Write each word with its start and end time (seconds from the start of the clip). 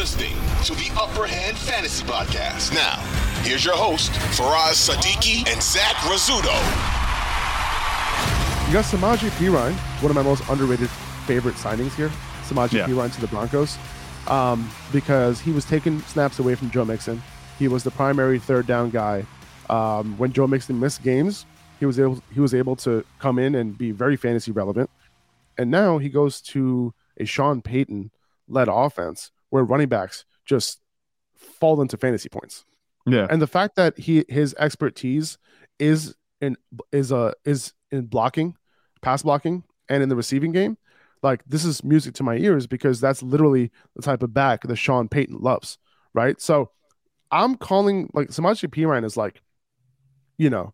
listening 0.00 0.32
to 0.64 0.74
the 0.76 0.90
Upper 0.98 1.26
Hand 1.26 1.58
Fantasy 1.58 2.02
Podcast. 2.06 2.72
Now, 2.72 2.96
here's 3.42 3.62
your 3.62 3.76
host, 3.76 4.10
Faraz 4.32 4.88
Sadiki 4.88 5.46
and 5.46 5.62
Zach 5.62 5.94
Rizzuto. 6.08 6.56
You 8.66 8.72
got 8.72 8.86
Samaje 8.86 9.28
Perine, 9.36 9.74
one 10.00 10.10
of 10.10 10.16
my 10.16 10.22
most 10.22 10.42
underrated 10.48 10.88
favorite 11.26 11.56
signings 11.56 11.94
here. 11.96 12.10
Samaje 12.48 12.72
Yeah. 12.72 12.86
Perine 12.86 13.12
to 13.14 13.20
the 13.20 13.26
Broncos, 13.26 13.76
um, 14.26 14.70
because 14.90 15.38
he 15.38 15.52
was 15.52 15.66
taking 15.66 16.00
snaps 16.04 16.38
away 16.38 16.54
from 16.54 16.70
Joe 16.70 16.86
Mixon. 16.86 17.22
He 17.58 17.68
was 17.68 17.84
the 17.84 17.90
primary 17.90 18.38
third 18.38 18.66
down 18.66 18.88
guy. 18.88 19.26
Um, 19.68 20.16
when 20.16 20.32
Joe 20.32 20.46
Mixon 20.46 20.80
missed 20.80 21.02
games, 21.02 21.44
he 21.78 21.84
was 21.84 22.00
able 22.00 22.22
he 22.32 22.40
was 22.40 22.54
able 22.54 22.74
to 22.76 23.04
come 23.18 23.38
in 23.38 23.54
and 23.54 23.76
be 23.76 23.90
very 23.90 24.16
fantasy 24.16 24.50
relevant. 24.50 24.88
And 25.58 25.70
now 25.70 25.98
he 25.98 26.08
goes 26.08 26.40
to 26.52 26.94
a 27.18 27.26
Sean 27.26 27.60
Payton 27.60 28.10
led 28.48 28.68
offense 28.68 29.30
where 29.50 29.62
running 29.64 29.88
backs 29.88 30.24
just 30.46 30.80
fall 31.36 31.80
into 31.80 31.96
fantasy 31.96 32.28
points 32.28 32.64
Yeah. 33.06 33.26
and 33.30 33.40
the 33.40 33.46
fact 33.46 33.76
that 33.76 33.98
he 33.98 34.24
his 34.28 34.54
expertise 34.58 35.38
is 35.78 36.14
in 36.40 36.56
is 36.92 37.12
uh 37.12 37.32
is 37.44 37.72
in 37.90 38.06
blocking 38.06 38.56
pass 39.02 39.22
blocking 39.22 39.64
and 39.88 40.02
in 40.02 40.08
the 40.08 40.16
receiving 40.16 40.52
game 40.52 40.76
like 41.22 41.42
this 41.46 41.64
is 41.64 41.84
music 41.84 42.14
to 42.14 42.22
my 42.22 42.36
ears 42.36 42.66
because 42.66 43.00
that's 43.00 43.22
literally 43.22 43.70
the 43.96 44.02
type 44.02 44.22
of 44.22 44.32
back 44.32 44.62
that 44.62 44.76
Sean 44.76 45.08
Payton 45.08 45.38
loves 45.40 45.78
right 46.14 46.40
so 46.40 46.70
I'm 47.30 47.54
calling 47.56 48.10
like 48.14 48.28
Samaje 48.28 48.68
Perine 48.68 49.04
is 49.04 49.16
like 49.16 49.42
you 50.38 50.50
know 50.50 50.72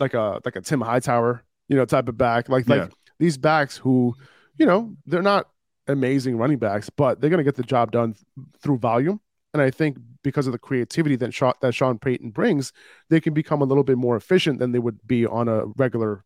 like 0.00 0.14
a 0.14 0.40
like 0.44 0.56
a 0.56 0.60
Tim 0.60 0.80
Hightower 0.80 1.42
you 1.68 1.76
know 1.76 1.84
type 1.84 2.08
of 2.08 2.16
back 2.18 2.48
like 2.48 2.68
like 2.68 2.82
Yeah. 2.82 2.88
these 3.18 3.36
backs 3.38 3.76
who 3.76 4.14
you 4.56 4.66
know 4.66 4.94
they're 5.06 5.22
not 5.22 5.48
amazing 5.88 6.36
running 6.36 6.58
backs 6.58 6.90
but 6.90 7.20
they're 7.20 7.30
going 7.30 7.38
to 7.38 7.44
get 7.44 7.56
the 7.56 7.62
job 7.62 7.90
done 7.90 8.14
through 8.60 8.78
volume 8.78 9.20
and 9.54 9.62
I 9.62 9.70
think 9.70 9.98
because 10.22 10.46
of 10.46 10.52
the 10.52 10.58
creativity 10.58 11.16
that 11.16 11.32
Sean, 11.32 11.54
that 11.60 11.74
Sean 11.74 11.98
Payton 11.98 12.30
brings, 12.30 12.72
they 13.08 13.20
can 13.20 13.32
become 13.32 13.62
a 13.62 13.64
little 13.64 13.84
bit 13.84 13.96
more 13.96 14.16
efficient 14.16 14.58
than 14.58 14.72
they 14.72 14.78
would 14.78 15.06
be 15.06 15.26
on 15.26 15.48
a 15.48 15.66
regular 15.76 16.24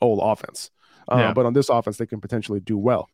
old 0.00 0.20
offense. 0.22 0.70
Uh, 1.10 1.16
Yeah. 1.16 1.32
But 1.32 1.46
on 1.46 1.54
this 1.54 1.68
offense, 1.68 1.96
they 1.96 2.06
can 2.06 2.20
potentially 2.20 2.60
do 2.60 2.76
well. 2.76 3.08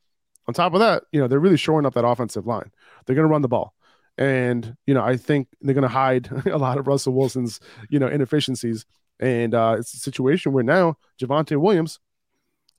On 0.46 0.54
top 0.54 0.74
of 0.74 0.80
that, 0.80 1.04
you 1.12 1.20
know, 1.20 1.28
they're 1.28 1.40
really 1.40 1.56
shoring 1.56 1.86
up 1.86 1.94
that 1.94 2.04
offensive 2.04 2.46
line. 2.46 2.70
They're 3.06 3.16
going 3.16 3.26
to 3.26 3.32
run 3.32 3.42
the 3.42 3.48
ball. 3.48 3.74
And, 4.18 4.76
you 4.86 4.94
know, 4.94 5.02
I 5.02 5.16
think 5.16 5.48
they're 5.60 5.74
going 5.74 5.82
to 5.82 5.88
hide 5.88 6.28
a 6.46 6.58
lot 6.58 6.78
of 6.78 6.86
Russell 6.86 7.14
Wilson's, 7.14 7.60
you 7.88 7.98
know, 7.98 8.08
inefficiencies. 8.08 8.84
And 9.20 9.54
uh, 9.54 9.76
it's 9.78 9.94
a 9.94 9.98
situation 9.98 10.52
where 10.52 10.64
now 10.64 10.96
Javonte 11.20 11.56
Williams 11.56 12.00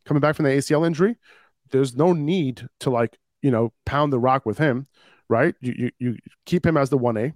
coming 0.05 0.21
back 0.21 0.35
from 0.35 0.45
the 0.45 0.51
ACL 0.51 0.85
injury, 0.85 1.17
there's 1.75 1.95
no 1.95 2.13
need 2.13 2.67
to 2.79 2.89
like, 2.89 3.17
you 3.41 3.51
know, 3.51 3.73
pound 3.85 4.13
the 4.13 4.19
rock 4.19 4.45
with 4.45 4.57
him, 4.57 4.87
right? 5.29 5.55
You 5.59 5.73
you, 5.77 5.91
you 5.99 6.17
keep 6.45 6.65
him 6.65 6.77
as 6.77 6.89
the 6.89 6.97
1A. 6.97 7.33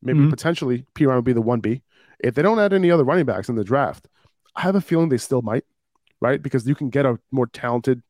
Maybe 0.00 0.18
Mhm. 0.20 0.30
potentially 0.30 0.86
Perine 0.94 1.16
would 1.16 1.24
be 1.24 1.32
the 1.32 1.42
1B. 1.42 1.82
If 2.20 2.34
they 2.34 2.42
don't 2.42 2.58
add 2.58 2.72
any 2.72 2.90
other 2.90 3.04
running 3.04 3.24
backs 3.26 3.48
in 3.48 3.54
the 3.56 3.64
draft, 3.64 4.08
I 4.56 4.62
have 4.62 4.74
a 4.74 4.80
feeling 4.80 5.08
they 5.10 5.18
still 5.18 5.42
might, 5.42 5.64
right? 6.20 6.42
Because 6.42 6.66
you 6.66 6.74
can 6.74 6.88
get 6.90 7.04
a 7.06 7.18
more 7.30 7.46
talented, 7.46 8.02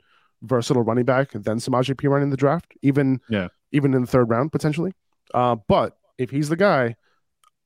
versatile 0.42 0.82
running 0.82 1.04
back 1.04 1.30
than 1.32 1.58
Samaje 1.58 1.94
Perine 1.94 2.22
in 2.22 2.30
the 2.30 2.36
draft, 2.36 2.72
even 2.82 3.20
Yeah. 3.28 3.48
even 3.72 3.92
in 3.94 4.00
the 4.02 4.06
third 4.06 4.28
round 4.30 4.52
potentially. 4.52 4.92
Uh, 5.34 5.56
but 5.68 5.98
if 6.18 6.30
he's 6.30 6.48
the 6.48 6.56
guy, 6.56 6.96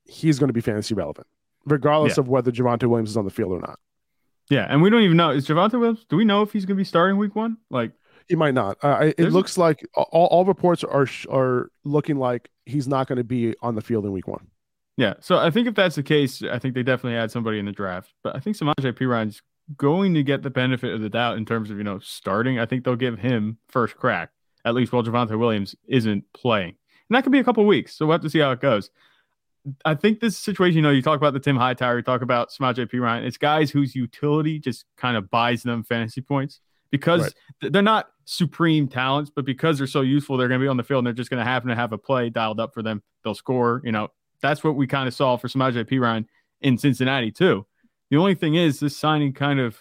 he's 0.05 0.39
going 0.39 0.48
to 0.48 0.53
be 0.55 0.61
fantasy 0.61 0.95
relevant, 0.95 1.27
regardless 1.64 2.17
Yeah. 2.17 2.23
of 2.23 2.28
whether 2.28 2.51
Javonte 2.53 2.84
Williams 2.89 3.11
is 3.11 3.17
on 3.17 3.25
the 3.25 3.30
field 3.30 3.53
or 3.53 3.61
not. 3.61 3.78
Yeah. 4.51 4.67
And 4.69 4.83
we 4.83 4.91
don't 4.91 5.03
even 5.03 5.17
know. 5.17 5.30
Is 5.30 5.47
Javonte 5.48 5.75
Williams, 5.80 6.05
do 6.08 6.17
we 6.17 6.25
know 6.25 6.42
if 6.42 6.53
he's 6.53 6.64
going 6.64 6.77
to 6.77 6.80
be 6.80 6.84
starting 6.84 7.17
week 7.17 7.34
one? 7.34 7.56
Like, 7.70 7.92
He 8.29 8.35
might 8.37 8.55
not. 8.55 8.79
Uh, 8.83 8.89
I- 8.89 9.05
it 9.07 9.17
There's 9.19 9.33
a- 9.33 9.37
looks 9.37 9.57
like 9.59 9.87
all, 9.95 10.27
all 10.27 10.45
reports 10.45 10.83
are 10.85 11.07
sh- 11.07 11.27
are 11.31 11.71
looking 11.85 12.17
like 12.17 12.51
he's 12.65 12.89
not 12.89 13.07
going 13.07 13.19
to 13.19 13.25
be 13.25 13.55
on 13.63 13.75
the 13.75 13.83
field 13.83 14.05
in 14.05 14.13
week 14.13 14.27
one. 14.27 14.49
yeah. 14.97 15.15
So 15.21 15.39
I 15.39 15.51
think 15.51 15.69
if 15.69 15.75
that's 15.75 15.95
the 15.97 16.03
case, 16.03 16.43
I 16.43 16.59
think 16.59 16.75
they 16.75 16.83
definitely 16.83 17.17
had 17.19 17.31
somebody 17.31 17.59
in 17.59 17.67
the 17.67 17.73
draft. 17.73 18.13
But 18.25 18.35
I 18.35 18.41
think 18.41 18.57
Samaje 18.57 18.75
Perine 18.93 19.41
going 19.77 20.15
to 20.15 20.23
get 20.23 20.42
the 20.42 20.51
benefit 20.51 20.92
of 20.95 21.01
the 21.01 21.09
doubt 21.11 21.36
in 21.36 21.45
terms 21.45 21.70
of, 21.70 21.77
you 21.79 21.85
know, 21.85 21.98
starting. 22.01 22.59
I 22.59 22.67
think 22.67 22.85
they'll 22.85 22.97
give 22.97 23.19
him 23.19 23.59
first 23.69 23.97
crack, 23.97 24.31
at 24.65 24.75
least 24.75 24.92
while 24.92 25.03
Javonte 25.03 25.39
Williams 25.39 25.75
isn't 25.86 26.25
playing. 26.33 26.77
And 27.09 27.17
that 27.17 27.23
could 27.23 27.33
be 27.33 27.39
a 27.41 27.45
couple 27.45 27.65
weeks. 27.67 27.97
So 27.97 28.07
we'll 28.07 28.15
have 28.15 28.23
to 28.23 28.31
see 28.31 28.39
how 28.41 28.51
it 28.53 28.61
goes. 28.61 28.91
I 29.85 29.95
think 29.97 30.20
this 30.20 30.39
situation, 30.39 30.77
you 30.77 30.83
know, 30.83 30.91
you 30.91 31.03
talk 31.03 31.17
about 31.17 31.33
the 31.33 31.41
Tim 31.41 31.57
Hightower, 31.57 31.97
you 31.97 32.03
talk 32.03 32.23
about 32.23 32.51
Samaje 32.51 32.89
Perine. 32.91 33.25
It's 33.25 33.36
guys 33.39 33.70
whose 33.70 33.95
utility 33.97 34.59
just 34.61 34.85
kind 34.97 35.17
of 35.17 35.29
buys 35.31 35.63
them 35.65 35.83
fantasy 35.83 36.20
points 36.20 36.61
because 36.91 37.35
Right. 37.63 37.73
they're 37.73 37.83
not 37.83 38.11
supreme 38.24 38.89
talents, 38.89 39.30
but 39.35 39.45
because 39.45 39.79
they're 39.79 39.86
so 39.86 40.01
useful, 40.01 40.36
they're 40.36 40.48
going 40.48 40.61
to 40.61 40.64
be 40.64 40.69
on 40.69 40.77
the 40.77 40.83
field 40.83 40.98
and 41.01 41.07
they're 41.07 41.14
just 41.14 41.30
going 41.30 41.45
to 41.45 41.48
happen 41.51 41.69
to 41.69 41.74
have 41.77 41.92
a 41.92 41.98
play 41.98 42.29
dialed 42.30 42.61
up 42.61 42.74
for 42.74 42.83
them. 42.83 43.02
They'll 43.24 43.35
score. 43.35 43.80
You 43.85 43.92
know, 43.92 44.08
that's 44.41 44.63
what 44.64 44.77
we 44.77 44.86
kind 44.86 45.07
of 45.08 45.14
saw 45.14 45.36
for 45.36 45.48
Samaje 45.48 45.85
Perine 45.89 46.27
in 46.61 46.79
Cincinnati 46.79 47.30
too. 47.30 47.67
The 48.11 48.17
only 48.17 48.35
thing 48.35 48.55
is, 48.55 48.80
this 48.80 48.97
signing 48.97 49.33
kind 49.33 49.61
of 49.61 49.79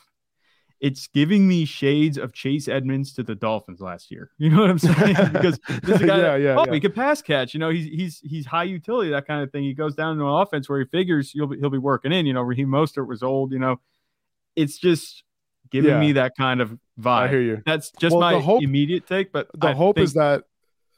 it's 0.82 1.08
giving 1.08 1.48
me 1.48 1.64
shades 1.66 2.18
of 2.18 2.34
Chase 2.34 2.68
Edmonds 2.68 3.14
to 3.14 3.24
the 3.24 3.34
Dolphins 3.34 3.80
last 3.80 4.12
year. 4.12 4.30
You 4.38 4.50
know 4.50 4.62
what 4.62 4.70
I'm 4.70 4.78
saying? 4.78 5.16
because 5.34 5.58
this 5.84 6.02
is 6.02 6.06
guy 6.06 6.18
Yeah, 6.18 6.36
yeah, 6.36 6.56
oh, 6.58 6.66
yeah. 6.68 6.74
he 6.74 6.80
can 6.80 6.92
pass 6.92 7.22
catch. 7.22 7.54
You 7.54 7.60
know, 7.60 7.70
he's 7.70 7.86
he's 7.86 8.20
he's 8.20 8.46
high 8.46 8.64
utility, 8.66 9.10
that 9.12 9.26
kind 9.26 9.42
of 9.42 9.52
thing. 9.52 9.64
He 9.64 9.74
goes 9.74 9.96
down 9.96 10.14
into 10.14 10.26
an 10.26 10.42
offense 10.42 10.68
where 10.68 10.80
he 10.80 10.86
figures 10.86 11.32
he'll 11.32 11.48
be 11.48 11.58
he'll 11.60 11.70
be 11.70 11.78
working 11.78 12.12
in. 12.12 12.26
You 12.26 12.34
know, 12.34 12.42
Raheem 12.42 12.68
Mostert 12.68 13.08
was 13.08 13.24
old. 13.24 13.52
You 13.54 13.60
know, 13.60 13.80
it's 14.56 14.78
just 14.78 15.24
giving 15.72 15.92
Yeah. 15.92 16.00
me 16.00 16.12
that 16.14 16.34
kind 16.38 16.62
of 16.62 16.78
vibe. 17.00 17.08
I 17.08 17.28
hear 17.28 17.42
you. 17.42 17.62
That's 17.66 17.92
just 17.92 18.16
Well, 18.16 18.22
my 18.22 18.40
hope- 18.40 18.64
immediate 18.64 19.08
take. 19.08 19.32
But 19.32 19.50
The 19.58 19.68
I 19.68 19.74
hope 19.74 19.98
is 19.98 20.14
that 20.14 20.44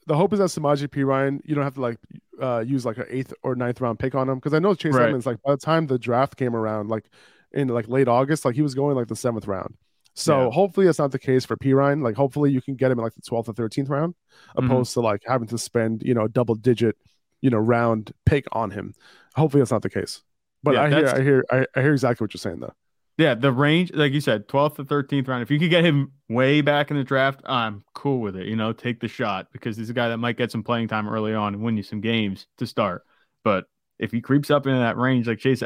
the 0.06 0.16
hope 0.16 0.32
is 0.34 0.40
that 0.40 0.46
Samaje 0.50 0.88
Perine, 0.88 1.42
you 1.44 1.54
don't 1.56 1.64
have 1.64 1.74
to 1.76 1.82
like 1.82 1.98
uh, 2.42 2.64
use 2.66 2.86
like 2.86 2.98
an 2.98 3.06
eighth 3.10 3.34
or 3.44 3.56
ninth 3.56 3.82
round 3.82 4.00
pick 4.00 4.14
on 4.16 4.30
him 4.30 4.36
because 4.36 4.54
I 4.54 4.60
know 4.60 4.74
Chase 4.76 4.94
Right. 4.94 5.06
Edmonds 5.08 5.26
like 5.26 5.42
by 5.44 5.52
the 5.52 5.58
time 5.58 5.88
the 5.88 5.98
draft 6.00 6.38
came 6.38 6.56
around, 6.56 6.88
like 6.90 7.10
in 7.52 7.68
like 7.70 7.88
late 7.88 8.08
August, 8.08 8.46
like 8.46 8.56
he 8.56 8.62
was 8.62 8.76
going 8.76 8.96
like 8.96 9.08
the 9.08 9.16
seventh 9.16 9.48
round. 9.48 9.76
So 10.14 10.46
Yeah. 10.46 10.52
hopefully 10.52 10.86
that's 10.86 11.00
not 11.00 11.12
the 11.12 11.20
case 11.20 11.46
for 11.46 11.56
Perine. 11.58 12.02
Like 12.04 12.16
hopefully 12.16 12.52
you 12.52 12.62
can 12.62 12.76
get 12.76 12.92
him 12.92 13.00
in 13.00 13.04
like 13.04 13.16
the 13.16 13.22
twelfth 13.22 13.50
or 13.50 13.54
thirteenth 13.54 13.90
round, 13.90 14.16
Mhm. 14.58 14.66
opposed 14.66 14.94
to 14.94 15.02
like 15.02 15.24
having 15.26 15.48
to 15.50 15.58
spend 15.58 16.04
you 16.04 16.14
know 16.14 16.24
a 16.26 16.30
double 16.30 16.56
digit 16.56 16.96
you 17.42 17.50
know 17.50 17.58
round 17.58 18.12
pick 18.26 18.46
on 18.52 18.72
him. 18.72 18.94
Hopefully 19.36 19.62
that's 19.62 19.72
not 19.72 19.82
the 19.82 19.90
case. 19.90 20.24
But 20.64 20.74
Yeah, 20.76 20.84
I 20.84 20.90
hear 20.90 21.08
I 21.08 21.22
hear 21.22 21.46
I, 21.52 21.66
I 21.76 21.82
hear 21.82 21.92
exactly 21.94 22.24
what 22.24 22.34
you're 22.34 22.40
saying 22.40 22.60
though. 22.60 22.74
Yeah, 23.18 23.34
the 23.34 23.52
range, 23.52 23.92
like 23.94 24.14
you 24.14 24.22
said, 24.22 24.48
12th 24.48 24.76
to 24.76 24.84
13th 24.86 25.28
round. 25.28 25.42
If 25.42 25.50
you 25.50 25.58
could 25.58 25.72
get 25.72 25.84
him 25.84 26.12
way 26.30 26.62
back 26.62 26.92
in 26.92 26.98
the 26.98 27.04
draft, 27.04 27.42
I'm 27.46 27.84
cool 27.96 28.20
with 28.22 28.36
it. 28.36 28.46
You 28.46 28.56
know, 28.56 28.74
take 28.74 29.00
the 29.00 29.08
shot 29.08 29.48
because 29.52 29.76
he's 29.76 29.90
a 29.90 29.94
guy 29.94 30.10
that 30.10 30.18
might 30.18 30.38
get 30.38 30.52
some 30.52 30.62
playing 30.64 30.88
time 30.88 31.10
early 31.10 31.34
on 31.34 31.56
and 31.56 31.64
win 31.64 31.78
you 31.78 31.84
some 31.84 32.00
games 32.00 32.46
to 32.60 32.68
start. 32.68 33.02
But 33.44 33.66
if 33.98 34.12
he 34.12 34.22
creeps 34.22 34.52
up 34.52 34.68
into 34.68 34.78
that 34.78 34.98
range 34.98 35.28
like 35.28 35.40
Chase, 35.40 35.64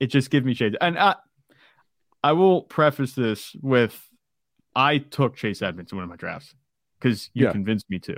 it 0.00 0.06
just 0.06 0.30
gives 0.30 0.46
me 0.46 0.54
shades. 0.54 0.76
And 0.80 0.98
I, 0.98 1.16
I 2.24 2.32
will 2.32 2.62
preface 2.62 3.12
this 3.12 3.54
with 3.60 4.00
I 4.74 4.98
took 4.98 5.36
Chase 5.36 5.60
Edmonds 5.60 5.92
in 5.92 5.96
one 5.98 6.04
of 6.04 6.10
my 6.10 6.16
drafts 6.16 6.54
because 6.98 7.28
you 7.34 7.44
Yeah. 7.44 7.52
convinced 7.52 7.90
me 7.90 7.98
to. 8.00 8.16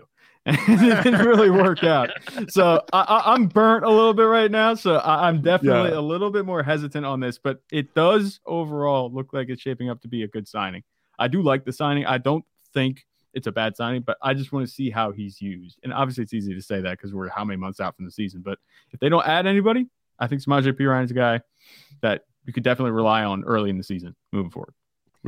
It 0.69 1.05
didn't 1.05 1.27
really 1.27 1.51
work 1.51 1.85
out. 1.85 2.11
So 2.49 2.83
I, 2.93 3.01
I, 3.01 3.35
I'm 3.35 3.47
burnt 3.47 3.85
a 3.85 3.91
little 3.91 4.15
bit 4.15 4.25
right 4.25 4.51
now. 4.51 4.75
So 4.75 4.97
I, 4.97 5.29
I'm 5.29 5.43
definitely 5.43 5.91
Yeah. 5.91 5.99
a 5.99 6.01
little 6.01 6.31
bit 6.31 6.45
more 6.47 6.63
hesitant 6.63 7.05
on 7.05 7.21
this, 7.21 7.39
but 7.39 7.61
it 7.71 7.95
does 7.95 8.41
overall 8.47 9.11
look 9.13 9.33
like 9.33 9.49
it's 9.49 9.61
shaping 9.63 9.91
up 9.91 10.01
to 10.03 10.09
be 10.09 10.23
a 10.23 10.29
good 10.29 10.49
signing. 10.49 10.83
I 11.19 11.29
do 11.29 11.43
like 11.43 11.65
the 11.65 11.73
signing. 11.73 12.07
I 12.07 12.19
don't 12.19 12.45
think 12.73 13.05
it's 13.35 13.47
a 13.47 13.53
bad 13.53 13.77
signing, 13.77 14.03
but 14.03 14.17
I 14.23 14.33
just 14.35 14.53
want 14.53 14.67
to 14.67 14.73
see 14.73 14.89
how 14.91 15.13
he's 15.13 15.41
used. 15.41 15.79
And 15.85 15.93
obviously, 15.93 16.25
it's 16.25 16.33
easy 16.35 16.55
to 16.55 16.63
say 16.63 16.81
that 16.81 16.93
because 16.93 17.13
we're 17.13 17.29
how 17.29 17.45
many 17.45 17.57
months 17.59 17.79
out 17.81 17.95
from 17.97 18.05
the 18.07 18.11
season. 18.11 18.41
But 18.43 18.59
if 18.93 19.01
they 19.01 19.09
don't 19.09 19.27
add 19.27 19.47
anybody, 19.47 19.87
I 20.19 20.27
think 20.29 20.43
Samaje 20.43 20.73
Perine 20.73 20.89
Ryan's 20.91 21.11
a 21.11 21.15
guy 21.15 21.41
that 22.01 22.23
you 22.47 22.53
could 22.53 22.63
definitely 22.65 22.93
rely 22.93 23.25
on 23.25 23.45
early 23.45 23.69
in 23.71 23.77
the 23.77 23.85
season 23.85 24.17
moving 24.33 24.51
forward. 24.51 24.73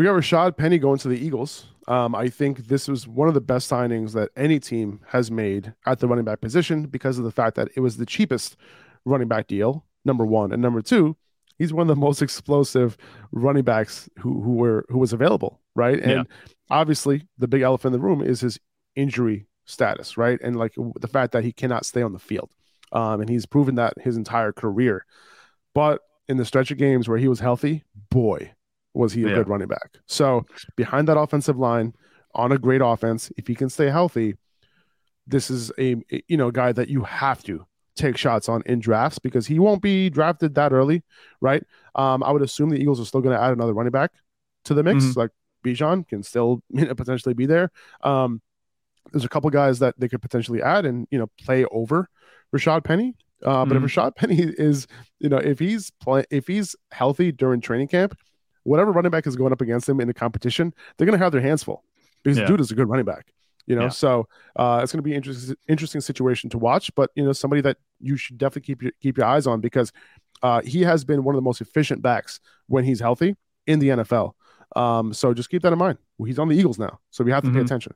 We 0.00 0.06
got 0.06 0.14
Rashaad 0.14 0.56
Penny 0.56 0.78
going 0.78 0.98
to 1.00 1.08
the 1.08 1.22
Eagles. 1.22 1.66
Um, 1.86 2.14
I 2.14 2.30
think 2.30 2.68
this 2.68 2.88
was 2.88 3.06
one 3.06 3.28
of 3.28 3.34
the 3.34 3.40
best 3.42 3.70
signings 3.70 4.14
that 4.14 4.30
any 4.34 4.58
team 4.58 5.00
has 5.08 5.30
made 5.30 5.74
at 5.84 5.98
the 5.98 6.08
running 6.08 6.24
back 6.24 6.40
position 6.40 6.86
because 6.86 7.18
of 7.18 7.24
the 7.24 7.30
fact 7.30 7.54
that 7.56 7.68
it 7.76 7.80
was 7.80 7.98
the 7.98 8.06
cheapest 8.06 8.56
running 9.04 9.28
back 9.28 9.46
deal. 9.46 9.84
Number 10.06 10.24
one, 10.24 10.52
and 10.52 10.62
number 10.62 10.80
two, 10.80 11.18
he's 11.58 11.74
one 11.74 11.82
of 11.82 11.94
the 11.94 12.00
most 12.00 12.22
explosive 12.22 12.96
running 13.30 13.62
backs 13.62 14.08
who 14.18 14.40
who 14.40 14.52
were 14.52 14.86
who 14.88 14.96
was 14.96 15.12
available, 15.12 15.60
right? 15.76 16.00
And 16.00 16.10
Yeah. 16.10 16.22
obviously, 16.70 17.28
the 17.36 17.46
big 17.46 17.60
elephant 17.60 17.94
in 17.94 18.00
the 18.00 18.06
room 18.06 18.22
is 18.22 18.40
his 18.40 18.58
injury 18.96 19.48
status, 19.66 20.16
right? 20.16 20.40
And 20.42 20.56
like 20.56 20.72
the 20.98 21.08
fact 21.08 21.32
that 21.32 21.44
he 21.44 21.52
cannot 21.52 21.84
stay 21.84 22.00
on 22.00 22.14
the 22.14 22.18
field, 22.18 22.48
um, 22.92 23.20
and 23.20 23.28
he's 23.28 23.44
proven 23.44 23.74
that 23.74 24.00
his 24.00 24.16
entire 24.16 24.52
career. 24.52 25.04
But 25.74 26.00
in 26.26 26.38
the 26.38 26.46
stretch 26.46 26.70
of 26.70 26.78
games 26.78 27.06
where 27.06 27.18
he 27.18 27.28
was 27.28 27.40
healthy, 27.40 27.84
boy, 28.08 28.52
was 28.94 29.12
he 29.12 29.22
a 29.24 29.28
Yeah. 29.28 29.34
good 29.34 29.48
running 29.48 29.68
back. 29.68 29.98
So 30.06 30.44
behind 30.76 31.08
that 31.08 31.18
offensive 31.18 31.56
line, 31.58 31.94
on 32.34 32.52
a 32.52 32.58
great 32.58 32.80
offense, 32.80 33.30
if 33.36 33.46
he 33.46 33.54
can 33.54 33.68
stay 33.68 33.90
healthy, 33.90 34.36
this 35.26 35.50
is 35.50 35.70
a 35.78 35.96
you 36.28 36.36
know 36.36 36.50
guy 36.50 36.72
that 36.72 36.88
you 36.88 37.02
have 37.04 37.42
to 37.44 37.66
take 37.96 38.16
shots 38.16 38.48
on 38.48 38.62
in 38.66 38.80
drafts 38.80 39.18
because 39.18 39.46
he 39.46 39.58
won't 39.58 39.82
be 39.82 40.08
drafted 40.10 40.54
that 40.54 40.72
early, 40.72 41.02
right? 41.40 41.62
Um, 41.94 42.22
I 42.22 42.30
would 42.32 42.42
assume 42.42 42.70
the 42.70 42.78
Eagles 42.80 43.00
are 43.00 43.04
still 43.04 43.20
going 43.20 43.36
to 43.36 43.42
add 43.42 43.52
another 43.52 43.74
running 43.74 43.90
back 43.92 44.12
to 44.64 44.74
the 44.74 44.82
mix. 44.82 45.04
Mhm. 45.04 45.16
Like 45.16 45.30
Bijan 45.64 46.06
can 46.08 46.22
still 46.22 46.62
you 46.70 46.86
know, 46.86 46.94
potentially 46.94 47.34
be 47.34 47.46
there. 47.46 47.70
Um, 48.02 48.40
there's 49.12 49.24
a 49.24 49.28
couple 49.28 49.50
guys 49.50 49.78
that 49.80 49.94
they 49.98 50.08
could 50.08 50.22
potentially 50.22 50.62
add 50.62 50.84
and 50.86 51.06
you 51.10 51.18
know 51.18 51.28
play 51.44 51.64
over 51.66 52.08
Rashaad 52.54 52.84
Penny. 52.84 53.14
Uh, 53.44 53.64
but 53.64 53.76
Mhm. 53.76 53.84
if 53.84 53.90
Rashaad 53.92 54.14
Penny 54.16 54.38
is, 54.40 54.86
you 55.18 55.28
know, 55.28 55.38
if 55.38 55.58
he's 55.58 55.90
play, 56.00 56.24
if 56.30 56.46
he's 56.46 56.76
healthy 56.92 57.32
during 57.32 57.60
training 57.60 57.88
camp, 57.88 58.16
whatever 58.64 58.92
running 58.92 59.10
back 59.10 59.26
is 59.26 59.36
going 59.36 59.52
up 59.52 59.60
against 59.60 59.88
him 59.88 60.00
in 60.00 60.08
the 60.08 60.14
competition, 60.14 60.72
they're 60.96 61.06
going 61.06 61.18
to 61.18 61.22
have 61.24 61.32
their 61.32 61.40
hands 61.40 61.62
full 61.62 61.84
because 62.22 62.38
Yeah. 62.38 62.46
dude 62.46 62.60
is 62.60 62.70
a 62.70 62.74
good 62.74 62.88
running 62.88 63.06
back. 63.06 63.32
You 63.66 63.76
know, 63.76 63.82
Yeah. 63.84 63.88
so 63.90 64.26
uh, 64.56 64.80
it's 64.82 64.90
going 64.92 64.98
to 64.98 65.02
be 65.08 65.14
interesting, 65.14 65.56
interesting 65.68 66.00
situation 66.00 66.50
to 66.50 66.58
watch. 66.58 66.92
But 66.94 67.10
you 67.14 67.24
know, 67.24 67.32
somebody 67.32 67.62
that 67.62 67.76
you 68.00 68.16
should 68.16 68.38
definitely 68.38 68.62
keep 68.62 68.82
your 68.82 68.92
keep 69.00 69.16
your 69.18 69.26
eyes 69.26 69.46
on 69.46 69.60
because 69.60 69.92
uh, 70.42 70.60
he 70.62 70.82
has 70.82 71.04
been 71.04 71.22
one 71.24 71.34
of 71.34 71.38
the 71.38 71.42
most 71.44 71.60
efficient 71.60 72.02
backs 72.02 72.40
when 72.66 72.84
he's 72.84 72.98
healthy 73.00 73.36
in 73.66 73.78
the 73.78 73.88
NFL. 73.90 74.32
Um, 74.74 75.12
so 75.12 75.34
just 75.34 75.50
keep 75.50 75.62
that 75.62 75.72
in 75.72 75.78
mind. 75.78 75.98
Well, 76.18 76.26
he's 76.26 76.38
on 76.38 76.48
the 76.48 76.56
Eagles 76.56 76.78
now, 76.78 76.98
so 77.10 77.22
we 77.24 77.30
have 77.30 77.44
to 77.44 77.50
pay 77.50 77.58
Mhm. 77.58 77.64
attention. 77.66 77.92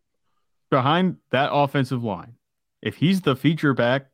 behind 0.70 1.17
that 1.31 1.50
offensive 1.52 2.02
line, 2.02 2.34
if 2.82 2.96
he's 2.96 3.20
the 3.20 3.37
feature 3.37 3.72
back, 3.75 4.06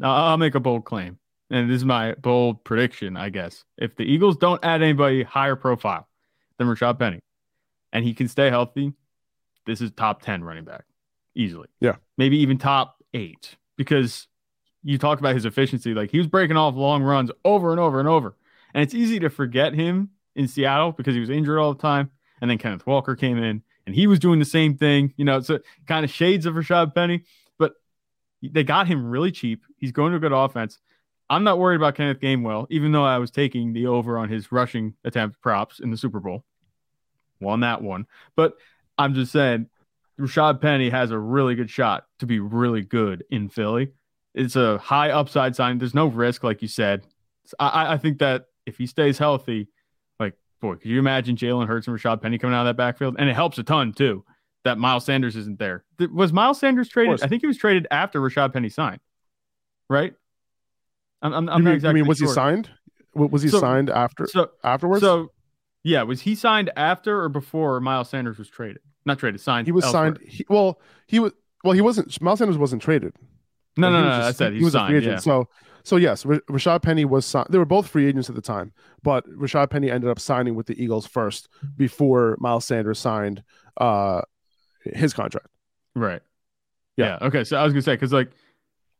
I'll 0.00 0.36
make 0.38 0.54
a 0.54 0.60
bold 0.60 0.84
claim. 0.84 1.18
And 1.50 1.68
this 1.68 1.76
is 1.76 1.84
my 1.84 2.14
bold 2.14 2.62
prediction, 2.64 3.16
I 3.16 3.30
guess. 3.30 3.64
If 3.76 3.96
the 3.96 4.04
Eagles 4.04 4.36
don't 4.36 4.64
add 4.64 4.82
anybody 4.82 5.22
higher 5.22 5.56
profile 5.56 6.08
than 6.58 6.68
Rashaad 6.68 6.98
Penny 6.98 7.20
and 7.92 8.04
he 8.04 8.14
can 8.14 8.28
stay 8.28 8.50
healthy, 8.50 8.92
this 9.66 9.80
is 9.80 9.90
top 9.90 10.22
10 10.22 10.44
running 10.44 10.64
back 10.64 10.84
easily. 11.34 11.68
Yeah. 11.80 11.96
Maybe 12.16 12.38
even 12.38 12.58
top 12.58 13.02
eight 13.14 13.56
because 13.76 14.28
you 14.82 14.98
talk 14.98 15.18
about 15.18 15.34
his 15.34 15.44
efficiency. 15.44 15.92
Like 15.94 16.10
he 16.10 16.18
was 16.18 16.26
breaking 16.26 16.56
off 16.56 16.74
long 16.74 17.02
runs 17.02 17.30
over 17.44 17.70
and 17.72 17.80
over 17.80 17.98
and 17.98 18.08
over. 18.08 18.36
And 18.72 18.82
it's 18.82 18.94
easy 18.94 19.18
to 19.20 19.30
forget 19.30 19.74
him 19.74 20.10
in 20.36 20.46
Seattle 20.46 20.92
because 20.92 21.14
he 21.14 21.20
was 21.20 21.30
injured 21.30 21.58
all 21.58 21.74
the 21.74 21.82
time. 21.82 22.10
And 22.40 22.50
then 22.50 22.58
Kenneth 22.58 22.86
Walker 22.86 23.16
came 23.16 23.38
in 23.38 23.62
and 23.86 23.94
he 23.94 24.06
was 24.06 24.18
doing 24.18 24.38
the 24.38 24.44
same 24.44 24.76
thing. 24.76 25.12
You 25.16 25.24
know, 25.24 25.36
it's 25.36 25.50
a 25.50 25.60
kind 25.86 26.04
of 26.04 26.10
shades 26.10 26.46
of 26.46 26.54
Rashaad 26.54 26.94
Penny, 26.94 27.24
but 27.58 27.74
they 28.42 28.64
got 28.64 28.86
him 28.86 29.10
really 29.10 29.32
cheap. 29.32 29.64
He's 29.76 29.92
going 29.92 30.12
to 30.12 30.16
a 30.16 30.20
good 30.20 30.32
offense. 30.32 30.78
I'm 31.30 31.44
not 31.44 31.60
worried 31.60 31.76
about 31.76 31.94
Kenneth 31.94 32.18
Gainwell, 32.18 32.66
even 32.70 32.90
though 32.90 33.04
I 33.04 33.18
was 33.18 33.30
taking 33.30 33.72
the 33.72 33.86
over 33.86 34.18
on 34.18 34.28
his 34.28 34.50
rushing 34.50 34.94
attempt 35.04 35.40
props 35.40 35.78
in 35.78 35.90
the 35.90 35.96
Super 35.96 36.18
Bowl. 36.18 36.44
Won 37.40 37.60
that 37.60 37.80
one. 37.80 38.06
But 38.34 38.54
I'm 38.98 39.14
just 39.14 39.30
saying, 39.30 39.68
Rashaad 40.18 40.60
Penny 40.60 40.90
has 40.90 41.12
a 41.12 41.18
really 41.18 41.54
good 41.54 41.70
shot 41.70 42.04
to 42.18 42.26
be 42.26 42.40
really 42.40 42.82
good 42.82 43.24
in 43.30 43.48
Philly. 43.48 43.92
It's 44.34 44.56
a 44.56 44.78
high 44.78 45.10
upside 45.10 45.56
sign. 45.56 45.78
There's 45.78 45.94
no 45.94 46.06
risk, 46.06 46.42
like 46.42 46.62
you 46.62 46.68
said. 46.68 47.06
I, 47.58 47.94
I 47.94 47.96
think 47.96 48.18
that 48.18 48.46
if 48.66 48.76
he 48.76 48.86
stays 48.86 49.16
healthy, 49.16 49.68
like, 50.18 50.34
boy, 50.60 50.74
could 50.74 50.90
you 50.90 50.98
imagine 50.98 51.36
Jalen 51.36 51.68
Hurts 51.68 51.86
and 51.86 51.96
Rashaad 51.96 52.20
Penny 52.20 52.38
coming 52.38 52.54
out 52.54 52.66
of 52.66 52.66
that 52.66 52.76
backfield? 52.76 53.16
And 53.18 53.30
it 53.30 53.34
helps 53.34 53.56
a 53.58 53.62
ton, 53.62 53.92
too, 53.92 54.24
that 54.64 54.78
Miles 54.78 55.04
Sanders 55.04 55.36
isn't 55.36 55.58
there. 55.58 55.84
Was 56.12 56.32
Miles 56.32 56.58
Sanders 56.58 56.88
traded? 56.88 57.22
I 57.22 57.28
think 57.28 57.40
he 57.42 57.46
was 57.46 57.56
traded 57.56 57.86
after 57.90 58.20
Rashaad 58.20 58.52
Penny 58.52 58.68
signed, 58.68 59.00
right? 59.88 60.12
I'm, 61.22 61.32
I'm, 61.32 61.48
I'm 61.48 61.58
you 61.58 61.64
not 61.64 61.64
mean, 61.64 61.74
exactly 61.74 61.98
you 61.98 62.04
mean 62.04 62.08
was 62.08 62.18
sure. 62.18 62.28
he 62.28 62.34
signed? 62.34 62.70
Was 63.14 63.42
he 63.42 63.48
So- 63.48 63.60
signed 63.60 63.90
after 63.90 64.26
So, 64.26 64.50
afterwards? 64.64 65.02
so, 65.02 65.32
yeah, 65.82 66.02
was 66.02 66.20
he 66.22 66.34
signed 66.34 66.70
after 66.76 67.22
or 67.22 67.28
before 67.28 67.80
Miles 67.80 68.08
Sanders 68.10 68.38
was 68.38 68.48
traded? 68.48 68.78
Not 69.06 69.18
traded, 69.18 69.40
signed. 69.40 69.66
he 69.66 69.72
was 69.72 69.84
elsewhere. 69.84 70.14
signed. 70.16 70.18
He, 70.28 70.44
well, 70.48 70.80
he 71.06 71.18
was. 71.18 71.32
Well, 71.64 71.72
he 71.72 71.80
wasn't. 71.80 72.20
Miles 72.22 72.38
Sanders 72.38 72.58
wasn't 72.58 72.82
traded. 72.82 73.14
No, 73.76 73.88
He 73.88 73.92
no, 73.94 74.02
no. 74.02 74.10
I 74.26 74.32
said 74.32 74.52
he 74.52 74.58
he's 74.58 74.64
was 74.66 74.74
a 74.74 74.86
free 74.86 74.98
agent. 74.98 75.12
Yeah. 75.14 75.18
So, 75.18 75.48
so 75.84 75.96
yes, 75.96 76.24
Rashaad 76.24 76.82
Penny 76.82 77.04
was 77.06 77.24
signed. 77.24 77.46
They 77.50 77.58
were 77.58 77.64
both 77.64 77.86
free 77.88 78.06
agents 78.06 78.28
at 78.28 78.34
the 78.34 78.42
time, 78.42 78.72
but 79.02 79.26
Rashaad 79.30 79.70
Penny 79.70 79.90
ended 79.90 80.10
up 80.10 80.18
signing 80.20 80.54
with 80.54 80.66
the 80.66 80.82
Eagles 80.82 81.06
first 81.06 81.48
before 81.76 82.36
Miles 82.40 82.64
Sanders 82.66 82.98
signed 82.98 83.42
uh, 83.78 84.20
his 84.84 85.14
contract. 85.14 85.48
Right. 85.94 86.20
Yeah. 86.96 87.18
Yeah. 87.20 87.26
Okay. 87.28 87.44
So 87.44 87.56
I 87.56 87.64
was 87.64 87.72
gonna 87.72 87.82
say 87.82 87.94
because 87.94 88.12
like 88.12 88.30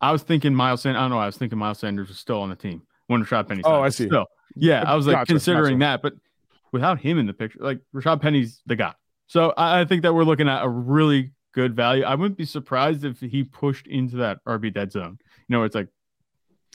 I 0.01 0.13
was 0.13 0.23
thinking 0.23 0.55
Miles 0.55 0.83
Sanders. 0.83 0.99
I 0.99 1.03
don't 1.03 1.11
know. 1.11 1.19
I 1.19 1.27
was 1.27 1.37
thinking 1.37 1.59
Miles 1.59 1.79
Sanders 1.79 2.09
was 2.09 2.19
still 2.19 2.41
on 2.41 2.49
the 2.49 2.57
team 2.57 2.83
when 3.07 3.25
Rashaad 3.25 3.49
Penny. 3.49 3.63
Oh, 3.65 3.83
I 3.83 3.91
see. 3.91 4.07
Still, 4.07 4.27
yeah. 4.57 4.85
I 4.87 4.95
was 4.95 5.07
like 5.07 5.17
Gotcha, 5.17 5.33
considering 5.33 5.79
gotcha. 5.79 5.93
that, 5.93 6.03
but 6.03 6.15
without 6.73 7.01
him 7.01 7.19
in 7.19 7.27
the 7.27 7.35
picture, 7.35 7.59
like 7.61 7.81
Rashaad 7.95 8.21
Penny's 8.21 8.63
the 8.67 8.77
guy. 8.77 8.95
So 9.27 9.53
I, 9.57 9.81
I 9.81 9.85
think 9.85 10.03
that 10.03 10.15
we're 10.15 10.25
looking 10.25 10.49
at 10.49 10.65
a 10.65 10.69
really 10.69 11.33
good 11.53 11.75
value. 11.75 12.05
I 12.05 12.15
wouldn't 12.15 12.39
be 12.39 12.45
surprised 12.45 13.05
if 13.05 13.21
he 13.21 13.45
pushed 13.45 13.87
into 13.87 14.17
that 14.17 14.45
RB 14.45 14.73
dead 14.73 14.93
zone. 14.93 15.19
You 15.49 15.57
know, 15.57 15.65
it's 15.65 15.75
like 15.75 15.89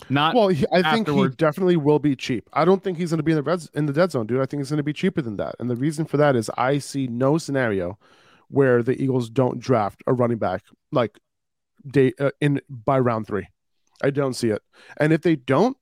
not. 0.09 0.35
Well, 0.35 0.49
he, 0.49 0.65
I 0.71 0.93
think 0.93 1.09
he 1.09 1.27
definitely 1.29 1.77
will 1.77 1.99
be 1.99 2.15
cheap. 2.15 2.49
I 2.53 2.65
don't 2.65 2.83
think 2.83 2.97
he's 2.97 3.09
going 3.09 3.17
to 3.17 3.23
be 3.23 3.31
in 3.31 3.37
the 3.37 3.43
red 3.43 3.61
in 3.73 3.85
the 3.85 3.93
dead 3.93 4.11
zone, 4.11 4.27
dude. 4.27 4.41
I 4.41 4.45
think 4.45 4.61
it's 4.61 4.69
going 4.69 4.77
to 4.77 4.83
be 4.83 4.93
cheaper 4.93 5.21
than 5.21 5.37
that. 5.37 5.55
And 5.59 5.69
the 5.69 5.75
reason 5.75 6.05
for 6.05 6.17
that 6.17 6.35
is 6.35 6.49
I 6.57 6.77
see 6.77 7.07
no 7.07 7.37
scenario 7.37 7.97
where 8.49 8.83
the 8.83 9.01
Eagles 9.01 9.29
don't 9.29 9.59
draft 9.59 10.03
a 10.05 10.13
running 10.13 10.37
back 10.37 10.63
like 10.91 11.19
day 11.87 12.13
uh, 12.19 12.31
in 12.41 12.61
by 12.69 12.99
round 12.99 13.27
three. 13.27 13.47
I 14.03 14.09
don't 14.09 14.33
see 14.33 14.49
it. 14.49 14.61
And 14.97 15.13
if 15.13 15.21
they 15.21 15.35
don't, 15.35 15.77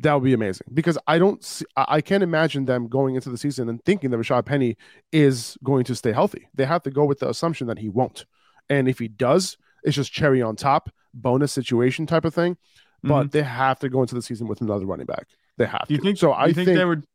that 0.00 0.12
would 0.14 0.24
be 0.24 0.34
amazing 0.34 0.66
because 0.74 0.98
I 1.06 1.18
don't 1.18 1.42
see, 1.42 1.64
I 1.76 2.00
can't 2.02 2.22
imagine 2.22 2.66
them 2.66 2.86
going 2.88 3.14
into 3.14 3.30
the 3.30 3.38
season 3.38 3.68
and 3.70 3.82
thinking 3.84 4.10
that 4.10 4.18
Rashaad 4.18 4.44
Penny 4.44 4.76
is 5.12 5.56
going 5.64 5.84
to 5.84 5.94
stay 5.94 6.12
healthy. 6.12 6.48
They 6.54 6.66
have 6.66 6.82
to 6.82 6.90
go 6.90 7.04
with 7.06 7.20
the 7.20 7.28
assumption 7.30 7.66
that 7.68 7.78
he 7.78 7.88
won't. 7.88 8.26
And 8.68 8.88
if 8.88 8.98
he 8.98 9.08
does, 9.08 9.56
it's 9.84 9.96
just 9.96 10.12
cherry 10.12 10.42
on 10.42 10.56
top, 10.56 10.90
bonus 11.14 11.52
situation 11.52 12.06
type 12.06 12.24
of 12.26 12.34
thing. 12.34 12.56
But 13.02 13.30
they 13.30 13.42
have 13.44 13.78
to 13.80 13.88
go 13.88 14.00
into 14.02 14.16
the 14.16 14.22
season 14.22 14.48
with 14.48 14.60
another 14.60 14.84
running 14.84 15.06
back. 15.06 15.28
They 15.58 15.66
have 15.66 15.82
Mm-hmm. 15.82 15.88
do 15.88 15.94
you 15.94 15.98
to. 15.98 16.04
think? 16.04 16.18
so? 16.18 16.32
I 16.32 16.46
think, 16.52 16.66
think, 16.66 16.76
they 16.78 16.84
would. 16.84 17.06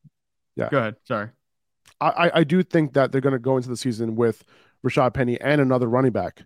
Yeah. 0.56 0.70
Go 0.72 0.78
ahead. 0.78 0.96
Sorry. 1.04 1.30
I, 2.00 2.08
I- 2.08 2.32
I 2.40 2.44
do 2.46 2.64
think 2.64 2.94
that 2.94 3.12
they're 3.12 3.20
going 3.22 3.34
to 3.34 3.40
go 3.40 3.58
into 3.58 3.68
the 3.70 3.76
season 3.78 4.16
with 4.16 4.44
Rashaad 4.88 5.14
Penny 5.14 5.40
and 5.42 5.60
another 5.62 5.88
running 5.88 6.14
back, 6.14 6.44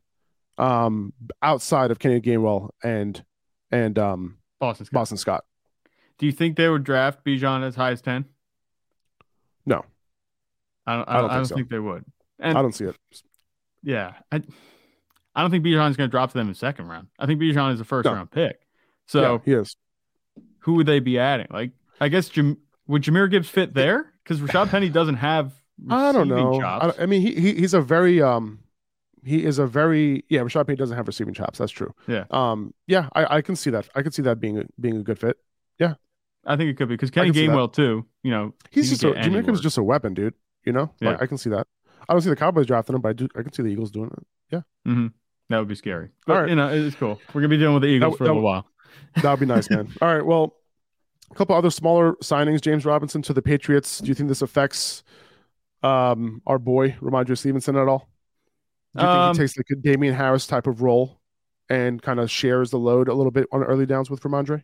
um, 0.58 1.14
outside 1.42 1.92
of 1.92 2.00
Kenny 2.00 2.22
Gainwell 2.22 2.70
and 2.84 3.24
and 3.72 3.98
um 4.00 4.38
Boston. 4.60 4.86
Scott. 4.86 4.94
Boston 4.94 5.18
Scott. 5.18 5.46
Do 6.18 6.26
you 6.26 6.32
think 6.32 6.56
they 6.56 6.70
would 6.70 6.84
draft 6.84 7.26
Bijan 7.26 7.64
as 7.64 7.76
high 7.76 7.92
as 7.92 8.02
ten? 8.02 8.26
No. 9.66 9.84
I 10.88 10.96
don't. 10.96 11.10
I, 11.10 11.12
I 11.12 11.14
don't, 11.16 11.22
don't 11.24 11.32
I 11.32 11.36
don't 11.38 11.46
think 11.48 11.58
think, 11.58 11.70
they 11.70 11.80
would. 11.80 12.06
And 12.40 12.58
I 12.58 12.62
don't 12.62 12.74
see 12.76 12.86
it. 12.86 12.96
yeah, 13.84 14.14
I, 14.32 14.42
I 15.36 15.42
don't 15.42 15.52
think 15.52 15.66
Bijan 15.66 15.90
is 15.90 15.98
going 15.98 16.10
to 16.10 16.12
drop 16.12 16.30
to 16.32 16.34
them 16.38 16.48
in 16.48 16.54
the 16.54 16.58
second 16.60 16.88
round. 16.88 17.08
I 17.20 17.26
think 17.26 17.42
Bijan 17.42 17.74
is 17.74 17.80
a 17.80 17.86
first 17.86 18.06
No. 18.06 18.14
round 18.14 18.32
pick. 18.32 18.60
So 19.08 19.22
yeah, 19.22 19.38
he 19.46 19.54
is. 19.54 19.76
who 20.60 20.74
would 20.76 20.86
they 20.86 21.00
be 21.00 21.18
adding? 21.20 21.48
Like, 21.50 21.72
I 22.00 22.10
guess 22.10 22.30
Jam- 22.30 22.58
would 22.88 23.02
Jahmyr 23.04 23.30
Gibbs 23.30 23.50
fit 23.50 23.74
there? 23.74 24.12
Because 24.24 24.40
Rashaad 24.42 24.70
Penny 24.70 24.90
doesn't 24.90 25.16
have. 25.18 25.54
I 25.90 26.12
don't 26.12 26.28
know. 26.28 26.62
I, 26.62 26.80
don't- 26.88 27.00
I 27.00 27.06
mean, 27.06 27.22
he, 27.22 27.34
he 27.36 27.54
he's 27.56 27.74
a 27.74 27.82
very 27.82 28.22
um, 28.22 28.60
he 29.26 29.44
is 29.44 29.60
a 29.60 29.66
very 29.68 30.24
yeah. 30.30 30.42
Rashaad 30.42 30.68
Penny 30.68 30.78
doesn't 30.78 30.96
have 30.96 31.08
receiving 31.08 31.34
chops. 31.34 31.58
That's 31.60 31.72
true. 31.72 31.94
Yeah. 32.08 32.26
Um. 32.32 32.74
Yeah. 32.88 33.10
I, 33.14 33.38
I 33.38 33.42
can 33.42 33.56
see 33.56 33.70
that. 33.72 33.90
I 33.96 34.02
can 34.02 34.12
see 34.12 34.22
that 34.22 34.40
being 34.40 34.60
a, 34.60 34.64
being 34.80 34.98
a 34.98 35.04
good 35.04 35.20
fit. 35.20 35.38
Yeah. 35.80 35.96
I 36.46 36.56
think 36.56 36.70
it 36.70 36.78
could 36.78 36.88
be 36.88 36.94
because 36.96 37.12
Kenny. 37.12 37.32
Gainwell 37.32 37.74
too. 37.74 38.06
You 38.24 38.32
know, 38.32 38.54
He's 38.70 38.86
he 38.86 38.92
just 38.92 39.04
a, 39.04 39.08
get 39.08 39.16
Jahmyr 39.18 39.24
Gibbs 39.24 39.36
anywhere. 39.38 39.54
is 39.56 39.62
just 39.62 39.78
a 39.78 39.84
weapon, 39.84 40.14
dude. 40.14 40.36
You 40.66 40.74
know. 40.74 40.92
Like, 41.02 41.18
Yeah. 41.18 41.18
I 41.20 41.26
can 41.26 41.38
see 41.38 41.50
that. 41.50 41.68
I 42.08 42.14
don't 42.14 42.22
see 42.22 42.30
the 42.30 42.36
Cowboys 42.36 42.68
drafting 42.68 42.96
him, 42.96 43.02
but 43.02 43.10
I 43.10 43.14
do. 43.14 43.28
I 43.36 43.42
can 43.42 43.52
see 43.52 43.64
the 43.64 43.70
Eagles 43.70 43.92
doing 43.92 44.12
it. 44.16 44.28
Yeah. 44.52 44.62
Mhm. 44.88 45.12
That 45.50 45.60
would 45.60 45.68
be 45.68 45.76
scary. 45.76 46.10
But 46.28 46.34
All 46.36 46.42
right. 46.42 46.50
you 46.50 46.56
know, 46.56 46.70
it's 46.70 46.96
cool. 46.96 47.20
We're 47.34 47.42
gonna 47.42 47.50
be 47.50 47.58
dealing 47.58 47.74
with 47.76 47.84
the 47.84 47.90
Eagles 47.90 48.14
That- 48.14 48.18
for 48.20 48.24
a 48.24 48.28
that- 48.28 48.34
little 48.34 48.44
while. 48.44 48.68
That 49.22 49.32
would 49.32 49.40
be 49.40 49.46
nice, 49.46 49.70
man. 49.70 49.90
All 50.02 50.14
right. 50.14 50.26
Well, 50.26 50.56
a 51.32 51.36
couple 51.36 51.56
other 51.56 51.70
smaller 51.70 52.14
signings. 52.22 52.62
James 52.62 52.86
Robinson 52.86 53.22
to 53.24 53.34
the 53.34 53.42
Patriots. 53.42 54.00
Do 54.00 54.08
you 54.08 54.14
think 54.14 54.30
this 54.30 54.42
affects 54.42 55.04
um 55.84 56.42
our 56.48 56.60
boy 56.60 56.92
Rhamondre 57.02 57.38
Stevenson 57.38 57.76
at 57.76 57.88
all? 57.88 58.10
Do 58.98 59.04
you 59.04 59.08
Um, 59.10 59.34
think 59.36 59.38
he 59.38 59.44
takes 59.44 59.58
like 59.58 59.70
a 59.72 59.82
Damien 59.82 60.14
Harris 60.14 60.48
type 60.48 60.68
of 60.68 60.82
role 60.82 61.20
and 61.70 62.02
kind 62.02 62.20
of 62.20 62.30
shares 62.32 62.72
the 62.72 62.80
load 62.80 63.08
a 63.08 63.14
little 63.14 63.32
bit 63.32 63.48
on 63.52 63.64
early 63.64 63.86
downs 63.86 64.10
with 64.10 64.22
Rhamondre? 64.22 64.64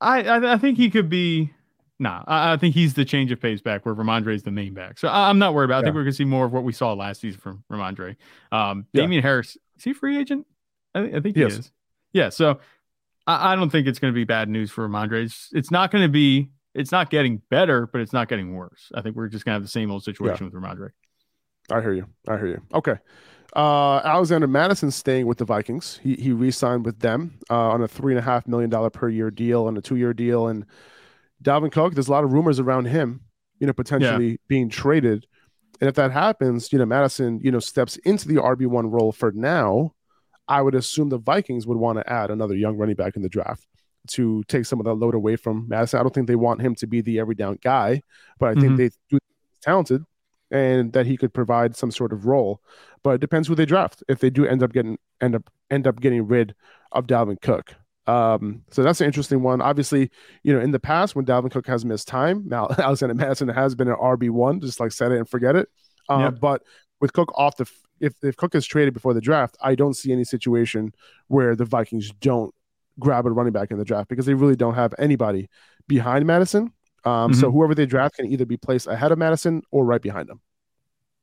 I, 0.00 0.22
I 0.22 0.52
I 0.54 0.58
think 0.58 0.78
he 0.78 0.90
could 0.90 1.08
be. 1.08 1.52
Nah, 1.98 2.24
I, 2.26 2.54
I 2.54 2.56
think 2.56 2.74
he's 2.74 2.94
the 2.94 3.04
change 3.04 3.30
of 3.30 3.40
pace 3.40 3.60
back 3.60 3.84
where 3.84 3.94
Rhamondre 3.94 4.34
is 4.34 4.42
the 4.42 4.50
main 4.50 4.72
back. 4.72 4.98
So 4.98 5.08
I, 5.08 5.28
I'm 5.28 5.38
not 5.38 5.52
worried 5.54 5.66
about. 5.66 5.78
it. 5.78 5.80
I 5.80 5.84
think 5.84 5.94
we're 5.96 6.04
gonna 6.04 6.12
see 6.14 6.24
more 6.24 6.46
of 6.46 6.52
what 6.52 6.64
we 6.64 6.72
saw 6.72 6.94
last 6.94 7.20
season 7.20 7.40
from 7.40 7.64
Rhamondre. 7.70 8.16
Um, 8.52 8.86
Yeah. 8.92 9.02
Damien 9.02 9.22
Harris 9.22 9.56
is 9.76 9.84
he 9.84 9.90
a 9.90 9.94
free 9.94 10.18
agent? 10.18 10.46
I, 10.94 11.00
I 11.04 11.20
think 11.20 11.36
he 11.36 11.42
Yes. 11.42 11.58
is. 11.58 11.72
Yeah. 12.12 12.30
So 12.30 12.60
I, 13.26 13.52
I 13.52 13.56
don't 13.56 13.68
think 13.70 13.86
it's 13.86 13.98
gonna 13.98 14.14
be 14.14 14.24
bad 14.24 14.48
news 14.48 14.70
for 14.70 14.88
Rhamondre. 14.88 15.24
It's, 15.24 15.50
it's 15.52 15.70
not 15.70 15.90
gonna 15.90 16.08
be. 16.08 16.50
It's 16.72 16.92
not 16.92 17.10
getting 17.10 17.42
better, 17.50 17.86
but 17.86 18.00
it's 18.00 18.12
not 18.12 18.28
getting 18.28 18.54
worse. 18.54 18.90
I 18.94 19.02
think 19.02 19.16
we're 19.16 19.28
just 19.28 19.44
gonna 19.44 19.56
have 19.56 19.62
the 19.62 19.68
same 19.68 19.90
old 19.90 20.04
situation 20.04 20.46
with 20.46 20.54
Rhamondre. 20.54 20.90
I 21.70 21.80
hear 21.80 21.92
you. 21.92 22.06
I 22.28 22.36
hear 22.36 22.46
you. 22.48 22.62
Okay. 22.74 22.96
Uh, 23.54 23.96
Alexander 24.04 24.46
Mattison 24.46 24.90
staying 24.90 25.26
with 25.26 25.38
the 25.38 25.44
Vikings. 25.44 25.98
He 26.02 26.14
he 26.14 26.32
re-signed 26.32 26.84
with 26.84 27.00
them 27.00 27.38
uh, 27.50 27.70
on 27.70 27.82
a 27.82 27.88
three 27.88 28.12
and 28.12 28.18
a 28.18 28.22
half 28.22 28.46
million 28.46 28.70
dollar 28.70 28.90
per 28.90 29.08
year 29.08 29.30
deal 29.30 29.66
and 29.68 29.76
a 29.76 29.80
two 29.80 29.96
year 29.96 30.12
deal. 30.14 30.48
And 30.48 30.64
Dalvin 31.42 31.72
Cook, 31.72 31.94
there's 31.94 32.08
a 32.08 32.12
lot 32.12 32.22
of 32.24 32.32
rumors 32.32 32.60
around 32.60 32.84
him, 32.86 33.22
you 33.58 33.66
know, 33.66 33.72
potentially 33.72 34.38
being 34.48 34.68
traded. 34.68 35.26
And 35.80 35.88
if 35.88 35.94
that 35.96 36.12
happens, 36.12 36.72
you 36.72 36.78
know, 36.78 36.86
Mattison, 36.86 37.40
you 37.42 37.50
know, 37.50 37.58
steps 37.58 37.96
into 37.98 38.28
the 38.28 38.34
RB 38.34 38.66
one 38.66 38.90
role 38.90 39.12
for 39.12 39.32
now. 39.32 39.94
I 40.46 40.62
would 40.62 40.74
assume 40.74 41.08
the 41.10 41.18
Vikings 41.18 41.66
would 41.66 41.78
want 41.78 41.98
to 41.98 42.12
add 42.12 42.30
another 42.30 42.54
young 42.56 42.76
running 42.76 42.96
back 42.96 43.14
in 43.16 43.22
the 43.22 43.28
draft 43.28 43.66
to 44.08 44.42
take 44.48 44.64
some 44.66 44.80
of 44.80 44.84
that 44.84 44.94
load 44.94 45.14
away 45.14 45.36
from 45.36 45.66
Mattison. 45.68 46.00
I 46.00 46.02
don't 46.02 46.12
think 46.12 46.26
they 46.26 46.34
want 46.36 46.60
him 46.60 46.74
to 46.76 46.86
be 46.88 47.00
the 47.02 47.20
every 47.20 47.36
down 47.36 47.58
guy, 47.62 48.02
but 48.38 48.48
I 48.48 48.54
think 48.60 48.72
Mhm. 48.72 48.76
they 48.76 48.90
do 49.10 49.18
talented. 49.62 50.02
And 50.50 50.92
that 50.92 51.06
he 51.06 51.16
could 51.16 51.32
provide 51.32 51.76
some 51.76 51.90
sort 51.90 52.12
of 52.12 52.26
role. 52.26 52.60
But 53.02 53.10
it 53.10 53.20
depends 53.20 53.48
who 53.48 53.54
they 53.54 53.66
draft. 53.66 54.02
If 54.08 54.20
they 54.20 54.30
do 54.30 54.46
end 54.46 54.62
up 54.62 54.72
getting 54.72 54.98
end 55.20 55.34
up 55.34 55.50
end 55.70 55.86
up 55.86 56.00
getting 56.00 56.26
rid 56.26 56.54
of 56.92 57.06
Dalvin 57.06 57.40
Cook. 57.40 57.74
Um, 58.06 58.62
so 58.70 58.82
that's 58.82 59.00
an 59.00 59.06
interesting 59.06 59.42
one. 59.42 59.60
Obviously, 59.60 60.10
you 60.42 60.52
know, 60.52 60.60
in 60.60 60.72
the 60.72 60.80
past 60.80 61.14
when 61.14 61.24
Dalvin 61.24 61.50
Cook 61.50 61.66
has 61.66 61.84
missed 61.84 62.08
time, 62.08 62.44
now 62.48 62.68
Alexander 62.78 63.14
Mattison 63.14 63.48
has 63.48 63.74
been 63.74 63.88
an 63.88 63.96
RB 63.96 64.30
one, 64.30 64.60
just 64.60 64.80
like 64.80 64.92
set 64.92 65.12
it 65.12 65.18
and 65.18 65.28
forget 65.28 65.56
it. 65.56 65.68
Uh, 66.08 66.30
yep. 66.30 66.40
But 66.40 66.62
with 67.00 67.12
Cook 67.12 67.32
off 67.36 67.56
the 67.56 67.70
if 68.00 68.14
if 68.22 68.36
Cook 68.36 68.54
is 68.54 68.66
traded 68.66 68.94
before 68.94 69.14
the 69.14 69.20
draft, 69.20 69.56
I 69.62 69.74
don't 69.74 69.94
see 69.94 70.12
any 70.12 70.24
situation 70.24 70.92
where 71.28 71.54
the 71.54 71.64
Vikings 71.64 72.10
don't 72.20 72.54
grab 72.98 73.26
a 73.26 73.30
running 73.30 73.52
back 73.52 73.70
in 73.70 73.78
the 73.78 73.84
draft 73.84 74.08
because 74.08 74.26
they 74.26 74.34
really 74.34 74.56
don't 74.56 74.74
have 74.74 74.94
anybody 74.98 75.48
behind 75.86 76.26
Mattison. 76.26 76.72
Um, 77.04 77.30
mm-hmm. 77.32 77.40
So 77.40 77.50
whoever 77.50 77.74
they 77.74 77.86
draft 77.86 78.16
can 78.16 78.26
either 78.26 78.44
be 78.44 78.56
placed 78.56 78.86
ahead 78.86 79.12
of 79.12 79.18
Mattison 79.18 79.62
or 79.70 79.84
right 79.84 80.02
behind 80.02 80.28
him. 80.28 80.40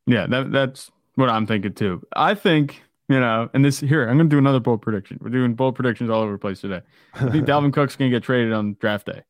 Yeah, 0.05 0.25
that, 0.27 0.51
that's 0.51 0.89
what 1.15 1.29
I'm 1.29 1.45
thinking 1.45 1.73
too. 1.73 2.01
I 2.15 2.33
think 2.33 2.81
you 3.09 3.19
know, 3.19 3.49
and 3.53 3.63
this 3.63 3.79
here, 3.79 4.07
I'm 4.07 4.17
going 4.17 4.29
to 4.29 4.33
do 4.33 4.37
another 4.37 4.59
bold 4.59 4.81
prediction. 4.81 5.17
We're 5.21 5.29
doing 5.29 5.53
bold 5.53 5.75
predictions 5.75 6.09
all 6.09 6.21
over 6.21 6.33
the 6.33 6.37
place 6.37 6.59
today. 6.59 6.81
I 7.13 7.29
think 7.29 7.45
Dalvin 7.47 7.71
Cook's 7.71 7.95
going 7.95 8.11
to 8.11 8.15
get 8.15 8.23
traded 8.23 8.51
on 8.51 8.75
draft 8.79 9.05
day. 9.05 9.21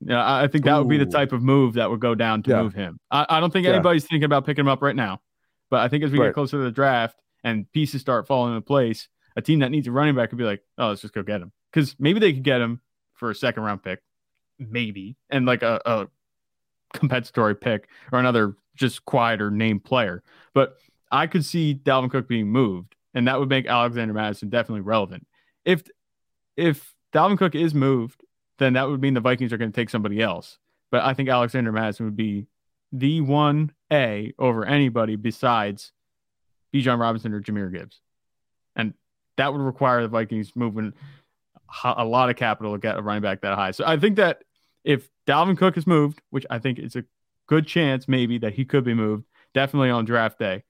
Yeah, 0.00 0.22
I 0.24 0.46
think 0.46 0.64
that 0.64 0.76
Ooh. 0.76 0.78
would 0.78 0.88
be 0.88 0.96
the 0.96 1.06
type 1.06 1.32
of 1.32 1.42
move 1.42 1.74
that 1.74 1.90
would 1.90 2.00
go 2.00 2.14
down 2.14 2.42
to 2.44 2.50
yeah. 2.50 2.62
move 2.62 2.72
him. 2.72 2.98
I, 3.10 3.26
I, 3.28 3.40
don't 3.40 3.52
think 3.52 3.66
anybody's 3.66 4.04
yeah. 4.04 4.10
thinking 4.10 4.24
about 4.24 4.46
picking 4.46 4.62
him 4.62 4.68
up 4.68 4.80
right 4.80 4.94
now, 4.94 5.20
but 5.70 5.80
I 5.80 5.88
think 5.88 6.04
as 6.04 6.12
we 6.12 6.18
right. 6.18 6.28
get 6.28 6.34
closer 6.34 6.56
to 6.58 6.62
the 6.62 6.70
draft 6.70 7.20
and 7.42 7.70
pieces 7.72 8.00
start 8.00 8.26
falling 8.26 8.54
into 8.54 8.64
place, 8.64 9.08
a 9.36 9.42
team 9.42 9.58
that 9.58 9.70
needs 9.70 9.88
a 9.88 9.92
running 9.92 10.14
back 10.14 10.30
could 10.30 10.38
be 10.38 10.44
like, 10.44 10.62
oh, 10.78 10.88
let's 10.88 11.02
just 11.02 11.14
go 11.14 11.22
get 11.22 11.40
him 11.40 11.52
because 11.72 11.96
maybe 11.98 12.20
they 12.20 12.32
could 12.32 12.44
get 12.44 12.60
him 12.60 12.80
for 13.14 13.30
a 13.30 13.34
second 13.34 13.64
round 13.64 13.82
pick, 13.82 14.00
maybe, 14.58 15.16
and 15.30 15.46
like 15.46 15.62
a, 15.62 15.80
a 15.84 16.08
compensatory 16.94 17.54
pick 17.54 17.88
or 18.12 18.18
another 18.18 18.56
just 18.74 19.04
quieter 19.04 19.50
name 19.50 19.80
player. 19.80 20.22
But 20.54 20.78
I 21.10 21.26
could 21.26 21.44
see 21.44 21.74
Dalvin 21.74 22.10
Cook 22.10 22.28
being 22.28 22.48
moved, 22.48 22.94
and 23.14 23.26
that 23.28 23.38
would 23.38 23.48
make 23.48 23.66
Alexander 23.66 24.14
Mattison 24.14 24.48
definitely 24.48 24.82
relevant. 24.82 25.26
If 25.64 25.84
if 26.56 26.94
Dalvin 27.12 27.38
Cook 27.38 27.54
is 27.54 27.74
moved, 27.74 28.24
then 28.58 28.74
that 28.74 28.88
would 28.88 29.00
mean 29.00 29.14
the 29.14 29.20
Vikings 29.20 29.52
are 29.52 29.58
going 29.58 29.72
to 29.72 29.76
take 29.76 29.90
somebody 29.90 30.20
else. 30.20 30.58
But 30.90 31.04
I 31.04 31.14
think 31.14 31.28
Alexander 31.28 31.72
Mattison 31.72 32.06
would 32.06 32.16
be 32.16 32.46
the 32.92 33.20
one 33.20 33.72
A 33.92 34.32
over 34.38 34.64
anybody 34.64 35.16
besides 35.16 35.92
Bijan 36.74 36.98
Robinson 36.98 37.32
or 37.32 37.40
Jahmyr 37.40 37.72
Gibbs. 37.72 38.00
And 38.74 38.94
that 39.36 39.52
would 39.52 39.60
require 39.60 40.02
the 40.02 40.08
Vikings 40.08 40.52
moving 40.54 40.92
a 41.84 42.04
lot 42.04 42.30
of 42.30 42.36
capital 42.36 42.72
to 42.72 42.78
get 42.78 42.96
a 42.96 43.02
running 43.02 43.22
back 43.22 43.42
that 43.42 43.54
high. 43.54 43.72
So 43.72 43.84
I 43.86 43.98
think 43.98 44.16
that 44.16 44.42
if 44.88 45.10
Dalvin 45.26 45.58
Cook 45.58 45.76
is 45.76 45.86
moved, 45.86 46.22
which 46.30 46.46
I 46.48 46.58
think 46.58 46.78
is 46.78 46.96
a 46.96 47.04
good 47.46 47.66
chance 47.66 48.08
maybe 48.08 48.38
that 48.38 48.54
he 48.54 48.64
could 48.64 48.84
be 48.84 48.94
moved, 48.94 49.26
definitely 49.52 49.90
on 49.90 50.06
draft 50.06 50.38
day, 50.38 50.64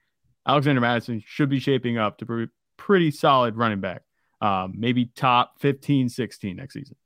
Alexander 0.44 0.80
Mattison 0.80 1.22
should 1.25 1.48
be 1.48 1.60
shaping 1.60 1.98
up 1.98 2.18
to 2.18 2.26
be 2.26 2.46
pretty 2.76 3.12
solid 3.12 3.56
running 3.56 3.80
back. 3.80 4.02
Um, 4.40 4.75
maybe 4.76 5.06
top 5.06 5.60
15, 5.60 6.08
16 6.08 6.56
next 6.56 6.75
season. 6.75 6.96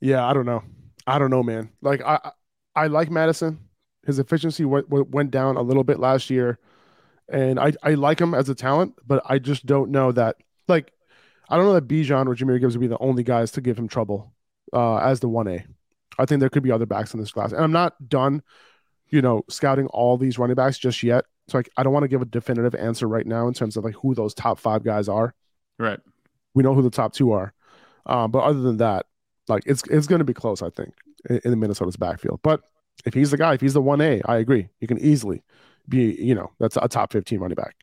Yeah, 0.00 0.24
I 0.24 0.32
don't 0.32 0.46
know. 0.46 0.62
I 1.08 1.18
don't 1.18 1.30
know, 1.30 1.42
man. 1.42 1.70
Like 1.82 2.02
I, 2.02 2.30
I 2.76 2.86
like 2.86 3.10
Mattison. 3.10 3.58
His 4.06 4.20
efficiency 4.20 4.64
went 4.64 4.88
went 4.88 5.32
down 5.32 5.56
a 5.56 5.62
little 5.62 5.82
bit 5.82 5.98
last 5.98 6.30
year, 6.30 6.60
and 7.28 7.58
I 7.58 7.72
I 7.82 7.94
like 7.94 8.20
him 8.20 8.34
as 8.34 8.48
a 8.48 8.54
talent, 8.54 8.94
but 9.04 9.22
I 9.26 9.40
just 9.40 9.66
don't 9.66 9.90
know 9.90 10.12
that. 10.12 10.36
Like, 10.68 10.92
I 11.48 11.56
don't 11.56 11.64
know 11.64 11.74
that 11.74 11.88
Bijan 11.88 12.28
or 12.28 12.36
Jahmyr 12.36 12.60
Gibbs 12.60 12.76
would 12.76 12.80
be 12.80 12.86
the 12.86 12.98
only 12.98 13.24
guys 13.24 13.50
to 13.52 13.60
give 13.60 13.76
him 13.76 13.88
trouble 13.88 14.32
uh, 14.72 14.98
as 14.98 15.18
the 15.18 15.28
one 15.28 15.48
A. 15.48 15.64
I 16.18 16.24
think 16.24 16.40
there 16.40 16.48
could 16.48 16.62
be 16.62 16.72
other 16.72 16.86
backs 16.86 17.14
in 17.14 17.20
this 17.20 17.32
class, 17.32 17.52
and 17.52 17.62
I'm 17.62 17.72
not 17.72 18.08
done, 18.08 18.42
you 19.08 19.22
know, 19.22 19.42
scouting 19.48 19.86
all 19.88 20.16
these 20.16 20.38
running 20.38 20.56
backs 20.56 20.78
just 20.78 21.02
yet. 21.02 21.24
So 21.48 21.58
I, 21.58 21.62
I 21.76 21.82
don't 21.82 21.92
want 21.92 22.04
to 22.04 22.08
give 22.08 22.22
a 22.22 22.26
definitive 22.26 22.74
answer 22.74 23.06
right 23.06 23.26
now 23.26 23.46
in 23.48 23.54
terms 23.54 23.76
of 23.76 23.84
like 23.84 23.94
who 23.94 24.14
those 24.14 24.34
top 24.34 24.58
five 24.58 24.82
guys 24.82 25.08
are. 25.08 25.34
Right. 25.78 26.00
We 26.54 26.62
know 26.62 26.74
who 26.74 26.82
the 26.82 26.90
top 26.90 27.12
two 27.12 27.32
are, 27.32 27.52
um, 28.06 28.30
but 28.30 28.40
other 28.40 28.60
than 28.60 28.78
that, 28.78 29.06
like 29.46 29.62
it's 29.66 29.82
it's 29.90 30.06
going 30.06 30.20
to 30.20 30.24
be 30.24 30.34
close, 30.34 30.62
I 30.62 30.70
think, 30.70 30.94
in, 31.28 31.40
in 31.44 31.50
the 31.50 31.56
Minnesota's 31.56 31.96
backfield. 31.96 32.40
But 32.42 32.62
if 33.04 33.14
he's 33.14 33.30
the 33.30 33.36
guy, 33.36 33.54
if 33.54 33.60
he's 33.60 33.74
the 33.74 33.82
one 33.82 34.00
A, 34.00 34.22
I 34.24 34.38
agree. 34.38 34.68
You 34.80 34.88
can 34.88 34.98
easily 34.98 35.42
be, 35.88 36.16
you 36.18 36.34
know, 36.34 36.50
that's 36.58 36.76
a 36.80 36.88
top 36.88 37.12
fifteen 37.12 37.40
running 37.40 37.54
back. 37.54 37.76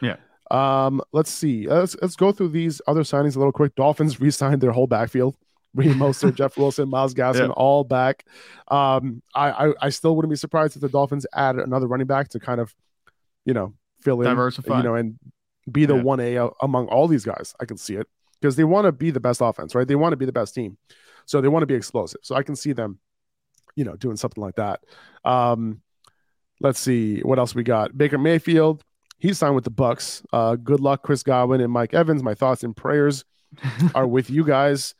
Yeah. 0.00 0.16
Um, 0.50 1.00
let's 1.12 1.30
see. 1.30 1.68
Let's 1.68 1.96
let's 2.02 2.16
go 2.16 2.32
through 2.32 2.48
these 2.48 2.82
other 2.86 3.02
signings 3.02 3.36
a 3.36 3.38
little 3.38 3.52
quick. 3.52 3.74
Dolphins 3.76 4.20
re-signed 4.20 4.60
their 4.60 4.72
whole 4.72 4.86
backfield. 4.86 5.36
Raheem 5.76 5.94
Mostert, 5.94 6.34
Jeff 6.34 6.56
Wilson, 6.56 6.88
Myles 6.88 7.14
Gaskin, 7.14 7.48
yeah. 7.48 7.54
all 7.54 7.84
back. 7.84 8.24
Um, 8.68 9.22
I, 9.34 9.50
I, 9.50 9.72
I 9.82 9.88
still 9.90 10.16
wouldn't 10.16 10.30
be 10.30 10.36
surprised 10.36 10.74
if 10.74 10.82
the 10.82 10.88
Dolphins 10.88 11.26
add 11.32 11.56
another 11.56 11.86
running 11.86 12.06
back 12.06 12.28
to 12.30 12.40
kind 12.40 12.60
of, 12.60 12.74
you 13.44 13.54
know, 13.54 13.74
fill 14.00 14.20
in, 14.22 14.28
diversify, 14.28 14.78
you 14.78 14.82
know, 14.82 14.94
and 14.94 15.18
be 15.70 15.84
the 15.84 15.94
one 15.94 16.18
yeah. 16.18 16.44
A 16.44 16.64
among 16.64 16.86
all 16.88 17.06
these 17.06 17.24
guys. 17.24 17.54
I 17.60 17.64
can 17.66 17.76
see 17.76 17.94
it 17.94 18.06
because 18.40 18.56
they 18.56 18.64
want 18.64 18.86
to 18.86 18.92
be 18.92 19.10
the 19.10 19.20
best 19.20 19.40
offense, 19.40 19.74
right? 19.74 19.86
They 19.86 19.96
want 19.96 20.12
to 20.12 20.16
be 20.16 20.26
the 20.26 20.32
best 20.32 20.54
team. 20.54 20.78
So 21.26 21.40
they 21.40 21.48
want 21.48 21.62
to 21.62 21.66
be 21.66 21.74
explosive. 21.74 22.20
So 22.22 22.34
I 22.34 22.42
can 22.42 22.56
see 22.56 22.72
them, 22.72 22.98
you 23.74 23.84
know, 23.84 23.96
doing 23.96 24.16
something 24.16 24.42
like 24.42 24.56
that. 24.56 24.80
Um, 25.24 25.82
let's 26.60 26.78
see 26.78 27.20
what 27.20 27.38
else 27.38 27.54
we 27.54 27.64
got. 27.64 27.96
Baker 27.96 28.18
Mayfield, 28.18 28.82
he's 29.18 29.38
signed 29.38 29.54
with 29.54 29.64
the 29.64 29.70
Bucs. 29.70 30.24
Uh, 30.32 30.56
good 30.56 30.80
luck, 30.80 31.02
Chris 31.02 31.22
Godwin 31.22 31.60
and 31.60 31.72
Mike 31.72 31.94
Evans. 31.94 32.22
My 32.22 32.34
thoughts 32.34 32.62
and 32.62 32.76
prayers 32.76 33.24
are 33.94 34.06
with 34.06 34.30
you 34.30 34.44
guys. 34.44 34.94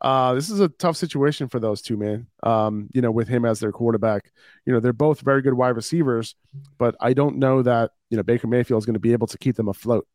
Uh, 0.00 0.32
this 0.34 0.48
is 0.48 0.60
a 0.60 0.68
tough 0.68 0.96
situation 0.96 1.48
for 1.48 1.60
those 1.60 1.82
two, 1.82 1.96
man. 1.96 2.26
Um, 2.42 2.88
you 2.92 3.02
know, 3.02 3.10
with 3.10 3.28
him 3.28 3.44
as 3.44 3.60
their 3.60 3.72
quarterback, 3.72 4.32
you 4.64 4.72
know, 4.72 4.80
they're 4.80 4.92
both 4.92 5.20
very 5.20 5.42
good 5.42 5.54
wide 5.54 5.76
receivers, 5.76 6.34
but 6.78 6.96
I 7.00 7.12
don't 7.12 7.36
know 7.36 7.62
that, 7.62 7.90
you 8.08 8.16
know, 8.16 8.22
Baker 8.22 8.46
Mayfield 8.46 8.80
is 8.80 8.86
going 8.86 8.94
to 8.94 9.00
be 9.00 9.12
able 9.12 9.26
to 9.26 9.38
keep 9.38 9.56
them 9.56 9.68
afloat 9.68 10.06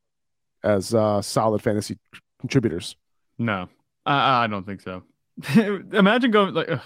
as 0.63 0.93
uh, 0.93 1.21
solid 1.21 1.61
fantasy 1.61 1.99
contributors. 2.39 2.95
No, 3.37 3.69
I, 4.05 4.45
I 4.45 4.47
don't 4.47 4.65
think 4.65 4.81
so. 4.81 5.03
Imagine 5.55 6.31
going 6.31 6.53
like, 6.53 6.71
ugh, 6.71 6.81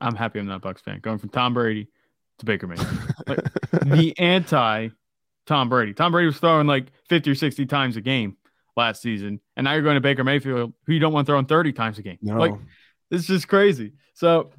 I'm 0.00 0.14
happy 0.14 0.38
I'm 0.38 0.46
not 0.46 0.62
Bucs 0.62 0.80
fan. 0.80 1.00
Going 1.00 1.18
from 1.18 1.28
Tom 1.28 1.52
Brady 1.52 1.88
to 2.38 2.46
Baker 2.46 2.66
Mayfield, 2.66 2.88
like, 3.26 3.42
the 3.82 4.14
anti 4.18 4.88
Tom 5.46 5.68
Brady. 5.68 5.92
Tom 5.92 6.12
Brady 6.12 6.26
was 6.26 6.38
throwing 6.38 6.66
like 6.66 6.86
50 7.08 7.30
or 7.30 7.34
60 7.34 7.66
times 7.66 7.96
a 7.96 8.00
game 8.00 8.36
last 8.76 9.02
season, 9.02 9.40
and 9.56 9.64
now 9.64 9.72
you're 9.72 9.82
going 9.82 9.94
to 9.96 10.00
Baker 10.00 10.24
Mayfield, 10.24 10.72
who 10.86 10.92
you 10.92 11.00
don't 11.00 11.12
want 11.12 11.26
throwing 11.26 11.46
30 11.46 11.72
times 11.72 11.98
a 11.98 12.02
game. 12.02 12.18
No. 12.22 12.38
Like, 12.38 12.54
it's 13.10 13.26
just 13.26 13.48
crazy. 13.48 13.92
So 14.14 14.50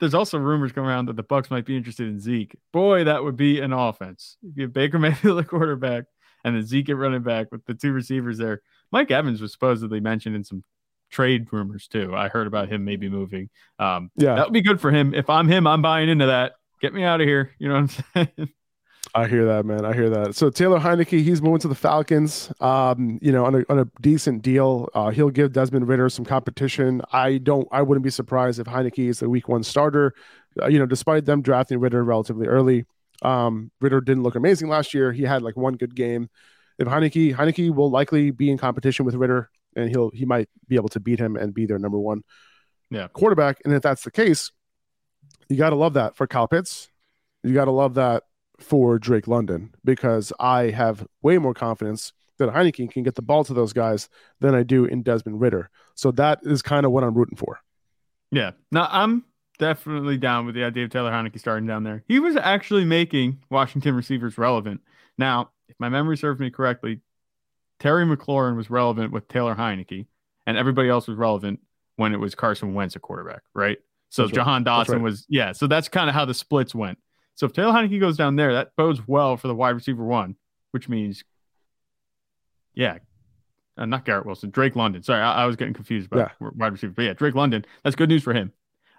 there's 0.00 0.14
also 0.14 0.38
rumors 0.38 0.72
going 0.72 0.88
around 0.88 1.06
that 1.06 1.16
the 1.16 1.24
Bucs 1.24 1.50
might 1.50 1.64
be 1.64 1.76
interested 1.76 2.08
in 2.08 2.20
Zeke. 2.20 2.56
Boy, 2.72 3.04
that 3.04 3.24
would 3.24 3.36
be 3.36 3.60
an 3.60 3.72
offense. 3.72 4.36
You 4.42 4.52
give 4.52 4.72
Baker 4.72 4.98
Mayfield 5.00 5.38
a 5.38 5.44
quarterback 5.44 6.04
and 6.44 6.54
then 6.54 6.64
Zeke 6.64 6.90
at 6.90 6.96
running 6.96 7.22
back 7.22 7.50
with 7.50 7.64
the 7.64 7.74
two 7.74 7.92
receivers 7.92 8.38
there. 8.38 8.62
Mike 8.92 9.10
Evans 9.10 9.40
was 9.40 9.52
supposedly 9.52 10.00
mentioned 10.00 10.36
in 10.36 10.44
some 10.44 10.62
trade 11.10 11.46
rumors 11.52 11.88
too. 11.88 12.14
I 12.14 12.28
heard 12.28 12.46
about 12.46 12.70
him 12.70 12.84
maybe 12.84 13.08
moving. 13.08 13.48
Um, 13.78 14.10
yeah, 14.16 14.34
that 14.34 14.46
would 14.46 14.52
be 14.52 14.62
good 14.62 14.80
for 14.80 14.90
him. 14.90 15.14
If 15.14 15.30
I'm 15.30 15.48
him, 15.48 15.66
I'm 15.66 15.82
buying 15.82 16.08
into 16.08 16.26
that. 16.26 16.52
Get 16.80 16.92
me 16.92 17.02
out 17.02 17.20
of 17.20 17.26
here. 17.26 17.52
You 17.58 17.68
know 17.68 17.74
what 17.80 18.02
I'm 18.14 18.28
saying? 18.36 18.48
I 19.16 19.28
hear 19.28 19.44
that, 19.44 19.64
man. 19.64 19.84
I 19.84 19.92
hear 19.92 20.10
that. 20.10 20.34
So 20.34 20.50
Taylor 20.50 20.80
Heinicke, 20.80 21.22
he's 21.22 21.40
moving 21.40 21.60
to 21.60 21.68
the 21.68 21.74
Falcons. 21.76 22.52
Um, 22.60 23.20
you 23.22 23.30
know, 23.30 23.44
on 23.44 23.54
a 23.54 23.64
on 23.68 23.78
a 23.78 23.86
decent 24.00 24.42
deal. 24.42 24.88
Uh, 24.92 25.10
he'll 25.10 25.30
give 25.30 25.52
Desmond 25.52 25.86
Ridder 25.86 26.08
some 26.08 26.24
competition. 26.24 27.00
I 27.12 27.38
don't. 27.38 27.68
I 27.70 27.82
wouldn't 27.82 28.02
be 28.02 28.10
surprised 28.10 28.58
if 28.58 28.66
Heinicke 28.66 29.08
is 29.08 29.20
the 29.20 29.28
Week 29.28 29.48
One 29.48 29.62
starter. 29.62 30.14
Uh, 30.60 30.66
you 30.66 30.80
know, 30.80 30.86
despite 30.86 31.26
them 31.26 31.42
drafting 31.42 31.78
Ridder 31.78 32.02
relatively 32.02 32.48
early, 32.48 32.86
um, 33.22 33.70
Ridder 33.80 34.00
didn't 34.00 34.24
look 34.24 34.34
amazing 34.34 34.68
last 34.68 34.92
year. 34.92 35.12
He 35.12 35.22
had 35.22 35.42
like 35.42 35.56
one 35.56 35.74
good 35.74 35.94
game. 35.94 36.28
If 36.78 36.88
Heinicke, 36.88 37.36
Heinicke 37.36 37.72
will 37.72 37.90
likely 37.90 38.32
be 38.32 38.50
in 38.50 38.58
competition 38.58 39.04
with 39.04 39.14
Ridder, 39.14 39.48
and 39.76 39.90
he'll 39.90 40.10
he 40.10 40.24
might 40.24 40.48
be 40.66 40.74
able 40.74 40.88
to 40.88 40.98
beat 40.98 41.20
him 41.20 41.36
and 41.36 41.54
be 41.54 41.66
their 41.66 41.78
number 41.78 42.00
one 42.00 42.22
yeah. 42.90 43.06
quarterback. 43.12 43.58
And 43.64 43.72
if 43.74 43.82
that's 43.82 44.02
the 44.02 44.10
case, 44.10 44.50
you 45.48 45.56
got 45.56 45.70
to 45.70 45.76
love 45.76 45.94
that 45.94 46.16
for 46.16 46.26
Kyle 46.26 46.48
Pitts. 46.48 46.90
You 47.44 47.54
got 47.54 47.66
to 47.66 47.70
love 47.70 47.94
that 47.94 48.24
for 48.58 48.98
Drake 48.98 49.26
London 49.26 49.74
because 49.84 50.32
I 50.38 50.70
have 50.70 51.06
way 51.22 51.38
more 51.38 51.54
confidence 51.54 52.12
that 52.38 52.50
Heinicke 52.50 52.90
can 52.90 53.02
get 53.02 53.14
the 53.14 53.22
ball 53.22 53.44
to 53.44 53.54
those 53.54 53.72
guys 53.72 54.08
than 54.40 54.54
I 54.54 54.62
do 54.62 54.84
in 54.84 55.02
Desmond 55.02 55.40
Ridder. 55.40 55.70
So 55.94 56.10
that 56.12 56.40
is 56.42 56.62
kind 56.62 56.84
of 56.84 56.92
what 56.92 57.04
I'm 57.04 57.14
rooting 57.14 57.36
for. 57.36 57.60
Yeah. 58.30 58.52
Now 58.72 58.88
I'm 58.90 59.24
definitely 59.58 60.18
down 60.18 60.46
with 60.46 60.54
the 60.54 60.64
idea 60.64 60.84
of 60.84 60.90
Taylor 60.90 61.12
Heinicke 61.12 61.38
starting 61.38 61.66
down 61.66 61.84
there. 61.84 62.02
He 62.08 62.18
was 62.18 62.36
actually 62.36 62.84
making 62.84 63.40
Washington 63.50 63.94
receivers 63.94 64.36
relevant. 64.38 64.80
Now, 65.16 65.50
if 65.68 65.76
my 65.78 65.88
memory 65.88 66.16
serves 66.16 66.40
me 66.40 66.50
correctly, 66.50 67.00
Terry 67.78 68.04
McLaurin 68.04 68.56
was 68.56 68.70
relevant 68.70 69.12
with 69.12 69.28
Taylor 69.28 69.54
Heinicke, 69.54 70.06
and 70.46 70.56
everybody 70.56 70.88
else 70.88 71.06
was 71.08 71.16
relevant 71.16 71.60
when 71.96 72.12
it 72.12 72.18
was 72.18 72.34
Carson 72.34 72.74
Wentz 72.74 72.96
a 72.96 73.00
quarterback, 73.00 73.42
right? 73.54 73.78
So 74.10 74.22
that's 74.22 74.34
Jahan 74.34 74.64
right. 74.64 74.86
Dotson 74.86 74.94
right. 74.94 75.02
was 75.02 75.26
yeah. 75.28 75.52
So 75.52 75.66
that's 75.66 75.88
kind 75.88 76.08
of 76.08 76.14
how 76.14 76.24
the 76.24 76.34
splits 76.34 76.74
went. 76.74 76.98
So 77.34 77.46
if 77.46 77.52
Taylor 77.52 77.72
Heinicke 77.72 77.98
goes 78.00 78.16
down 78.16 78.36
there, 78.36 78.52
that 78.54 78.70
bodes 78.76 79.06
well 79.06 79.36
for 79.36 79.48
the 79.48 79.54
wide 79.54 79.70
receiver 79.70 80.04
one, 80.04 80.36
which 80.70 80.88
means, 80.88 81.24
yeah, 82.74 82.98
uh, 83.76 83.86
not 83.86 84.04
Garrett 84.04 84.26
Wilson, 84.26 84.50
Drake 84.50 84.76
London. 84.76 85.02
Sorry, 85.02 85.20
I, 85.20 85.42
I 85.42 85.46
was 85.46 85.56
getting 85.56 85.74
confused 85.74 86.06
about 86.06 86.32
yeah. 86.40 86.48
wide 86.56 86.72
receiver, 86.72 86.92
but 86.94 87.02
yeah, 87.02 87.12
Drake 87.12 87.34
London. 87.34 87.64
That's 87.82 87.96
good 87.96 88.08
news 88.08 88.22
for 88.22 88.32
him. 88.32 88.52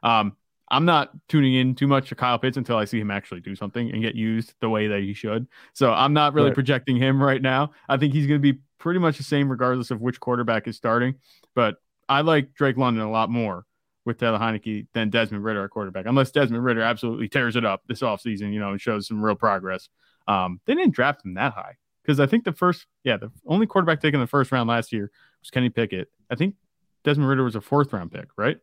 Um, 0.03 0.35
I'm 0.69 0.85
not 0.85 1.11
tuning 1.29 1.53
in 1.53 1.75
too 1.75 1.87
much 1.87 2.09
to 2.09 2.15
Kyle 2.15 2.39
Pitts 2.39 2.57
until 2.57 2.75
I 2.77 2.85
see 2.85 2.99
him 2.99 3.11
actually 3.11 3.39
do 3.39 3.55
something 3.55 3.91
and 3.91 4.01
get 4.01 4.15
used 4.15 4.55
the 4.61 4.69
way 4.69 4.87
that 4.87 5.01
he 5.01 5.13
should. 5.13 5.47
So 5.73 5.93
I'm 5.93 6.13
not 6.13 6.33
really 6.33 6.47
Right. 6.49 6.55
projecting 6.55 6.97
him 6.97 7.21
right 7.21 7.41
now. 7.41 7.71
I 7.87 7.97
think 7.97 8.13
he's 8.13 8.25
going 8.27 8.41
to 8.41 8.53
be 8.53 8.59
pretty 8.79 8.99
much 8.99 9.17
the 9.17 9.23
same 9.23 9.49
regardless 9.49 9.91
of 9.91 10.01
which 10.01 10.19
quarterback 10.19 10.67
is 10.67 10.75
starting. 10.75 11.15
But 11.53 11.77
I 12.09 12.21
like 12.21 12.53
Drake 12.55 12.77
London 12.77 13.03
a 13.03 13.11
lot 13.11 13.29
more 13.29 13.65
with 14.05 14.19
Taylor 14.19 14.37
Heinicke 14.39 14.87
than 14.93 15.09
Desmond 15.09 15.43
Ridder 15.43 15.63
at 15.65 15.71
quarterback, 15.71 16.05
unless 16.05 16.31
Desmond 16.31 16.63
Ridder 16.63 16.81
absolutely 16.81 17.27
tears 17.27 17.55
it 17.55 17.65
up 17.65 17.81
this 17.87 18.01
offseason, 18.01 18.53
you 18.53 18.59
know, 18.59 18.69
and 18.71 18.79
shows 18.79 19.07
some 19.07 19.23
real 19.23 19.35
progress. 19.35 19.89
Um, 20.27 20.59
they 20.65 20.75
didn't 20.75 20.93
draft 20.93 21.25
him 21.25 21.33
that 21.35 21.53
high 21.53 21.75
because 22.03 22.19
I 22.19 22.25
think 22.27 22.43
the 22.45 22.53
first, 22.53 22.85
yeah, 23.03 23.17
the 23.17 23.31
only 23.47 23.65
quarterback 23.67 23.99
taken 24.01 24.19
in 24.19 24.21
the 24.23 24.27
first 24.27 24.51
round 24.51 24.69
last 24.69 24.91
year 24.93 25.11
was 25.41 25.49
Kenny 25.49 25.69
Pickett. 25.69 26.09
I 26.29 26.35
think 26.35 26.55
Desmond 27.03 27.29
Ridder 27.29 27.43
was 27.43 27.55
a 27.55 27.61
fourth 27.61 27.91
round 27.93 28.11
pick, 28.11 28.27
right? 28.37 28.57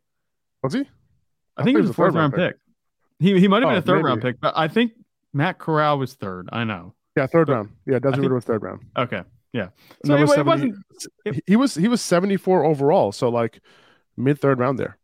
Was 0.62 0.74
he? 0.74 0.80
I 1.56 1.64
think 1.64 1.76
thought 1.76 1.80
he 1.82 1.82
was 1.82 1.90
a 1.90 1.94
fourth 1.94 2.14
round 2.14 2.34
pick. 2.34 2.56
He 3.18 3.38
he 3.38 3.48
might 3.48 3.62
have 3.62 3.68
been 3.70 3.76
Oh, 3.76 3.78
a 3.78 3.82
third 3.82 4.04
round 4.04 4.22
pick, 4.22 4.40
but 4.40 4.54
I 4.56 4.68
think 4.68 4.92
Matt 5.32 5.58
Corral 5.58 5.98
was 5.98 6.14
third. 6.14 6.48
I 6.52 6.64
know. 6.64 6.94
Yeah, 7.16 7.26
third 7.26 7.48
round. 7.48 7.70
Yeah, 7.86 7.94
Desmond 7.98 8.14
think- 8.14 8.22
Ridder 8.22 8.34
was 8.36 8.44
third 8.44 8.62
round. 8.62 8.80
Okay. 8.96 9.22
Yeah. 9.52 9.68
So 10.06 10.14
anyway, 10.14 10.38
it 10.38 10.46
wasn't 10.46 10.76
he- 11.24 11.42
he 11.46 11.56
was 11.56 11.74
he 11.74 11.86
was 11.88 12.00
74 12.00 12.64
overall, 12.64 13.12
so 13.12 13.28
like 13.28 13.60
mid 14.16 14.40
third 14.40 14.58
round 14.58 14.78
there. 14.78 14.96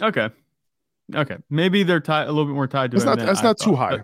Okay. 0.00 0.28
Okay. 1.14 1.36
Maybe 1.50 1.82
they're 1.82 2.00
tied 2.00 2.24
a 2.28 2.32
little 2.32 2.46
bit 2.46 2.54
more 2.54 2.66
tied 2.66 2.90
to 2.92 2.96
That's 2.96 3.04
not 3.04 3.18
that's 3.18 3.40
I 3.40 3.42
not 3.44 3.58
too 3.58 3.74
high. 3.74 4.00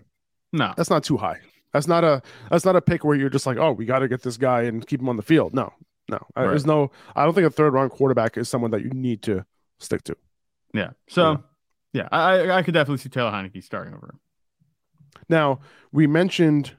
No. 0.53 0.73
That's 0.77 0.91
not 0.91 1.05
too 1.05 1.17
high. 1.17 1.39
That's 1.73 1.87
not 1.87 2.05
a 2.05 2.23
that's 2.51 2.65
not 2.65 2.77
a 2.77 2.81
pick 2.81 3.05
where 3.05 3.17
you're 3.17 3.29
just 3.31 3.47
like, 3.47 3.59
oh, 3.59 3.73
we 3.73 3.85
got 3.85 3.99
to 4.01 4.09
get 4.09 4.23
this 4.23 4.37
guy 4.37 4.63
and 4.63 4.87
keep 4.87 5.01
him 5.01 5.09
on 5.09 5.17
the 5.17 5.23
field. 5.23 5.55
No, 5.55 5.73
no. 6.11 6.17
Uh, 6.17 6.21
Right. 6.37 6.47
There's 6.49 6.67
no. 6.67 6.91
I 7.15 7.25
don't 7.25 7.35
think 7.35 7.47
a 7.47 7.51
third 7.51 7.73
round 7.75 7.91
quarterback 7.91 8.37
is 8.39 8.49
someone 8.49 8.71
that 8.71 8.83
you 8.83 8.91
need 8.91 9.23
to 9.23 9.45
stick 9.79 10.03
to. 10.05 10.17
Yeah. 10.75 10.91
So 11.09 11.43
yeah, 11.93 12.09
I 12.11 12.41
I- 12.41 12.57
I 12.59 12.63
could 12.63 12.75
definitely 12.75 12.99
see 12.99 13.09
Taylor 13.11 13.31
Heinicke 13.31 13.63
starting 13.63 13.95
over 13.95 14.07
him. 14.07 14.21
Now 15.29 15.61
we 15.93 16.07
mentioned 16.07 16.75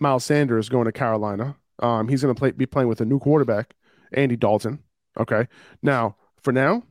Miles 0.00 0.24
Sanders 0.24 0.68
going 0.68 0.84
to 0.86 0.92
Carolina. 0.92 1.56
Um, 1.78 2.08
he's 2.08 2.22
going 2.22 2.34
to 2.34 2.38
play 2.38 2.50
be 2.50 2.66
playing 2.66 2.88
with 2.88 3.00
a 3.00 3.04
new 3.04 3.18
quarterback, 3.18 3.74
Andy 4.12 4.36
Dalton. 4.36 4.80
Okay. 5.18 5.46
Now 5.82 6.16
for 6.42 6.52
now, 6.52 6.82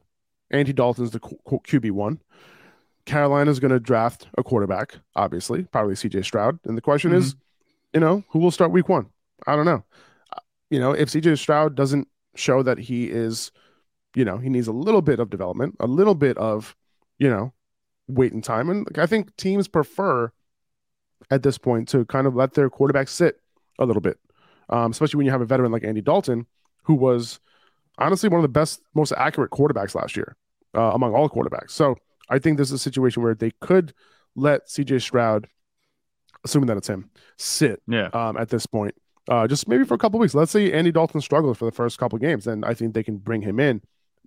Andy 0.52 0.74
Dalton's 0.74 1.12
the 1.12 1.20
QB 1.20 1.92
one. 1.92 2.22
Carolina's 3.06 3.60
going 3.60 3.72
to 3.72 3.80
draft 3.80 4.28
a 4.38 4.44
quarterback, 4.44 4.96
obviously, 5.16 5.64
probably 5.64 5.94
CJ 5.94 6.26
Stroud. 6.26 6.60
And 6.66 6.76
the 6.78 6.82
question 6.82 7.12
is, 7.14 7.36
you 7.94 8.00
know, 8.00 8.24
who 8.30 8.40
will 8.40 8.52
start 8.52 8.72
week 8.72 8.90
one? 8.90 9.08
I 9.46 9.56
don't 9.56 9.66
know. 9.66 9.84
Uh, 10.34 10.40
You 10.70 10.80
know, 10.80 10.92
if 10.92 11.10
CJ 11.10 11.38
Stroud 11.38 11.76
doesn't 11.76 12.08
show 12.36 12.64
that 12.64 12.80
he 12.80 13.10
is, 13.10 13.52
you 14.16 14.26
know, 14.26 14.38
he 14.38 14.50
needs 14.50 14.68
a 14.68 14.74
little 14.74 15.02
bit 15.02 15.20
of 15.20 15.30
development, 15.30 15.76
a 15.80 15.88
little 15.88 16.16
bit 16.16 16.38
of, 16.38 16.76
you 17.20 17.30
know, 17.30 17.54
wait 18.08 18.18
waiting 18.18 18.42
time. 18.42 18.70
And 18.70 18.86
like, 18.88 18.98
I 18.98 19.06
think 19.06 19.36
teams 19.38 19.68
prefer 19.68 20.32
at 21.30 21.44
this 21.44 21.58
point 21.58 21.88
to 21.90 22.06
kind 22.06 22.28
of 22.28 22.36
let 22.36 22.54
their 22.54 22.70
quarterback 22.70 23.08
sit 23.08 23.40
a 23.80 23.86
little 23.86 24.02
bit, 24.02 24.20
um, 24.70 24.92
especially 24.92 25.18
when 25.18 25.26
you 25.26 25.32
have 25.32 25.42
a 25.42 25.46
veteran 25.46 25.72
like 25.72 25.84
Andy 25.84 26.02
Dalton, 26.02 26.46
who 26.84 26.94
was 26.96 27.40
honestly 27.98 28.30
one 28.30 28.40
of 28.40 28.44
the 28.44 28.48
best, 28.50 28.82
most 28.94 29.12
accurate 29.18 29.52
quarterbacks 29.52 29.96
last 29.96 30.16
year 30.18 30.36
uh, 30.76 30.92
among 30.94 31.14
all 31.14 31.30
quarterbacks. 31.30 31.72
So 31.72 31.96
I 32.30 32.40
think 32.40 32.58
this 32.58 32.70
is 32.70 32.74
a 32.74 32.80
situation 32.80 33.22
where 33.24 33.36
they 33.36 33.52
could 33.62 33.94
let 34.36 34.68
CJ 34.68 35.02
Stroud, 35.02 35.48
assuming 36.44 36.68
that 36.68 36.78
it's 36.78 36.90
him, 36.90 37.10
sit 37.38 37.82
Yeah. 37.88 38.10
um, 38.14 38.38
at 38.38 38.50
this 38.50 38.66
point. 38.66 38.96
Uh, 39.28 39.48
just 39.48 39.68
maybe 39.68 39.84
for 39.84 39.96
a 39.96 39.98
couple 39.98 40.20
weeks. 40.20 40.36
Let's 40.36 40.52
say 40.52 40.72
Andy 40.72 40.92
Dalton 40.92 41.20
struggles 41.22 41.58
for 41.58 41.66
the 41.66 41.72
first 41.72 41.98
couple 41.98 42.20
games, 42.20 42.46
then 42.46 42.64
I 42.64 42.74
think 42.76 42.94
they 42.94 43.02
can 43.04 43.18
bring 43.18 43.42
him 43.42 43.60
in. 43.60 43.82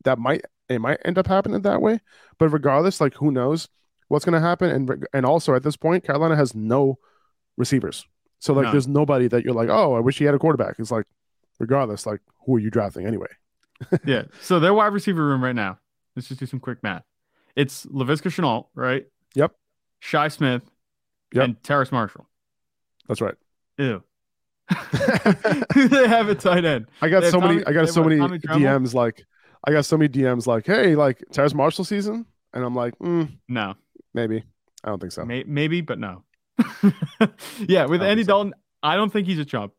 That 0.04 0.18
might 0.18 0.42
it 0.68 0.80
might 0.80 0.98
end 1.04 1.18
up 1.18 1.26
happening 1.26 1.62
that 1.62 1.80
way, 1.80 2.00
but 2.38 2.48
regardless, 2.50 3.00
like 3.00 3.14
who 3.14 3.30
knows 3.30 3.68
what's 4.08 4.24
going 4.24 4.40
to 4.40 4.46
happen? 4.46 4.70
And 4.70 5.06
and 5.12 5.24
also 5.24 5.54
at 5.54 5.62
this 5.62 5.76
point, 5.76 6.04
Carolina 6.04 6.34
has 6.36 6.54
no 6.54 6.98
receivers, 7.56 8.06
so 8.40 8.52
like 8.54 8.66
there's 8.72 8.88
nobody 8.88 9.28
that 9.28 9.44
you're 9.44 9.54
like, 9.54 9.68
oh, 9.68 9.94
I 9.94 10.00
wish 10.00 10.18
he 10.18 10.24
had 10.24 10.34
a 10.34 10.38
quarterback. 10.38 10.76
It's 10.78 10.90
like, 10.90 11.06
regardless, 11.60 12.04
like 12.06 12.20
who 12.46 12.56
are 12.56 12.60
you 12.60 12.70
drafting 12.70 13.06
anyway? 13.06 13.28
yeah. 14.04 14.22
So 14.40 14.60
their 14.60 14.74
wide 14.74 14.92
receiver 14.92 15.24
room 15.24 15.42
right 15.42 15.54
now. 15.54 15.78
Let's 16.16 16.28
just 16.28 16.40
do 16.40 16.46
some 16.46 16.60
quick 16.60 16.82
math. 16.82 17.04
It's 17.54 17.86
Laviska 17.86 18.30
Shenault, 18.30 18.66
right? 18.74 19.06
Yep. 19.34 19.52
Shi 20.00 20.28
Smith. 20.30 20.62
Yep. 21.34 21.44
And 21.44 21.62
Terrace 21.62 21.92
Marshall. 21.92 22.28
That's 23.06 23.20
right. 23.20 23.34
Ew. 23.78 24.02
They 25.74 26.08
have 26.08 26.28
a 26.28 26.34
tight 26.34 26.64
end? 26.64 26.86
I 27.00 27.08
got 27.08 27.24
so 27.24 27.40
many. 27.40 27.64
I 27.64 27.72
got 27.72 27.88
so 27.88 28.02
many 28.04 28.16
DMs 28.16 28.94
like, 28.94 29.24
I 29.64 29.72
got 29.72 29.84
so 29.84 29.96
many 29.96 30.08
DMs 30.08 30.46
like, 30.46 30.66
hey, 30.66 30.94
like 30.94 31.22
Terrace 31.32 31.54
Marshall 31.54 31.84
season, 31.84 32.26
and 32.52 32.64
I'm 32.64 32.74
like, 32.74 32.98
mm, 32.98 33.30
No. 33.48 33.74
maybe. 34.14 34.42
I 34.84 34.88
don't 34.88 35.00
think 35.00 35.12
so. 35.12 35.24
May- 35.24 35.44
maybe, 35.44 35.80
but 35.80 35.98
no. 35.98 36.24
yeah, 37.66 37.86
with 37.86 38.02
Andy 38.02 38.22
so. 38.22 38.28
Dalton, 38.28 38.54
I 38.82 38.96
don't 38.96 39.12
think 39.12 39.26
he's 39.26 39.38
a 39.38 39.44
chump. 39.44 39.72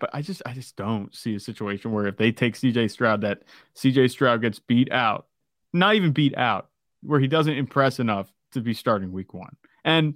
But 0.00 0.10
I 0.12 0.22
just 0.22 0.42
I 0.46 0.52
just 0.54 0.76
don't 0.76 1.14
see 1.14 1.34
a 1.34 1.40
situation 1.40 1.92
where 1.92 2.06
if 2.06 2.16
they 2.16 2.32
take 2.32 2.54
CJ 2.54 2.90
Stroud 2.90 3.20
that 3.20 3.42
CJ 3.76 4.10
Stroud 4.10 4.40
gets 4.40 4.58
beat 4.58 4.90
out, 4.90 5.26
not 5.72 5.94
even 5.94 6.12
beat 6.12 6.36
out, 6.36 6.70
where 7.02 7.20
he 7.20 7.28
doesn't 7.28 7.54
impress 7.54 8.00
enough 8.00 8.32
to 8.52 8.60
be 8.60 8.74
starting 8.74 9.12
week 9.12 9.34
one. 9.34 9.56
And 9.84 10.14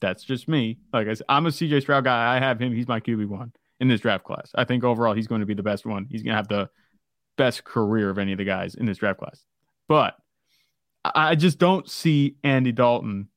that's 0.00 0.22
just 0.22 0.46
me. 0.46 0.78
Like 0.92 1.08
I 1.08 1.14
said, 1.14 1.26
I'm 1.28 1.46
a 1.46 1.50
CJ 1.50 1.82
Stroud 1.82 2.04
guy. 2.04 2.36
I 2.36 2.38
have 2.38 2.60
him. 2.60 2.72
He's 2.72 2.86
my 2.86 3.00
QB 3.00 3.26
one 3.26 3.52
in 3.80 3.88
this 3.88 4.00
draft 4.00 4.24
class. 4.24 4.50
I 4.54 4.64
think 4.64 4.84
overall 4.84 5.14
he's 5.14 5.26
going 5.26 5.40
to 5.40 5.46
be 5.46 5.54
the 5.54 5.62
best 5.62 5.86
one. 5.86 6.06
He's 6.08 6.22
going 6.22 6.32
to 6.32 6.36
have 6.36 6.48
the 6.48 6.70
best 7.36 7.64
career 7.64 8.10
of 8.10 8.18
any 8.18 8.32
of 8.32 8.38
the 8.38 8.44
guys 8.44 8.74
in 8.74 8.86
this 8.86 8.98
draft 8.98 9.18
class. 9.18 9.44
But 9.88 10.16
I 11.04 11.30
I 11.30 11.34
just 11.34 11.58
don't 11.58 11.88
see 11.88 12.36
Andy 12.44 12.72
Dalton 12.72 13.28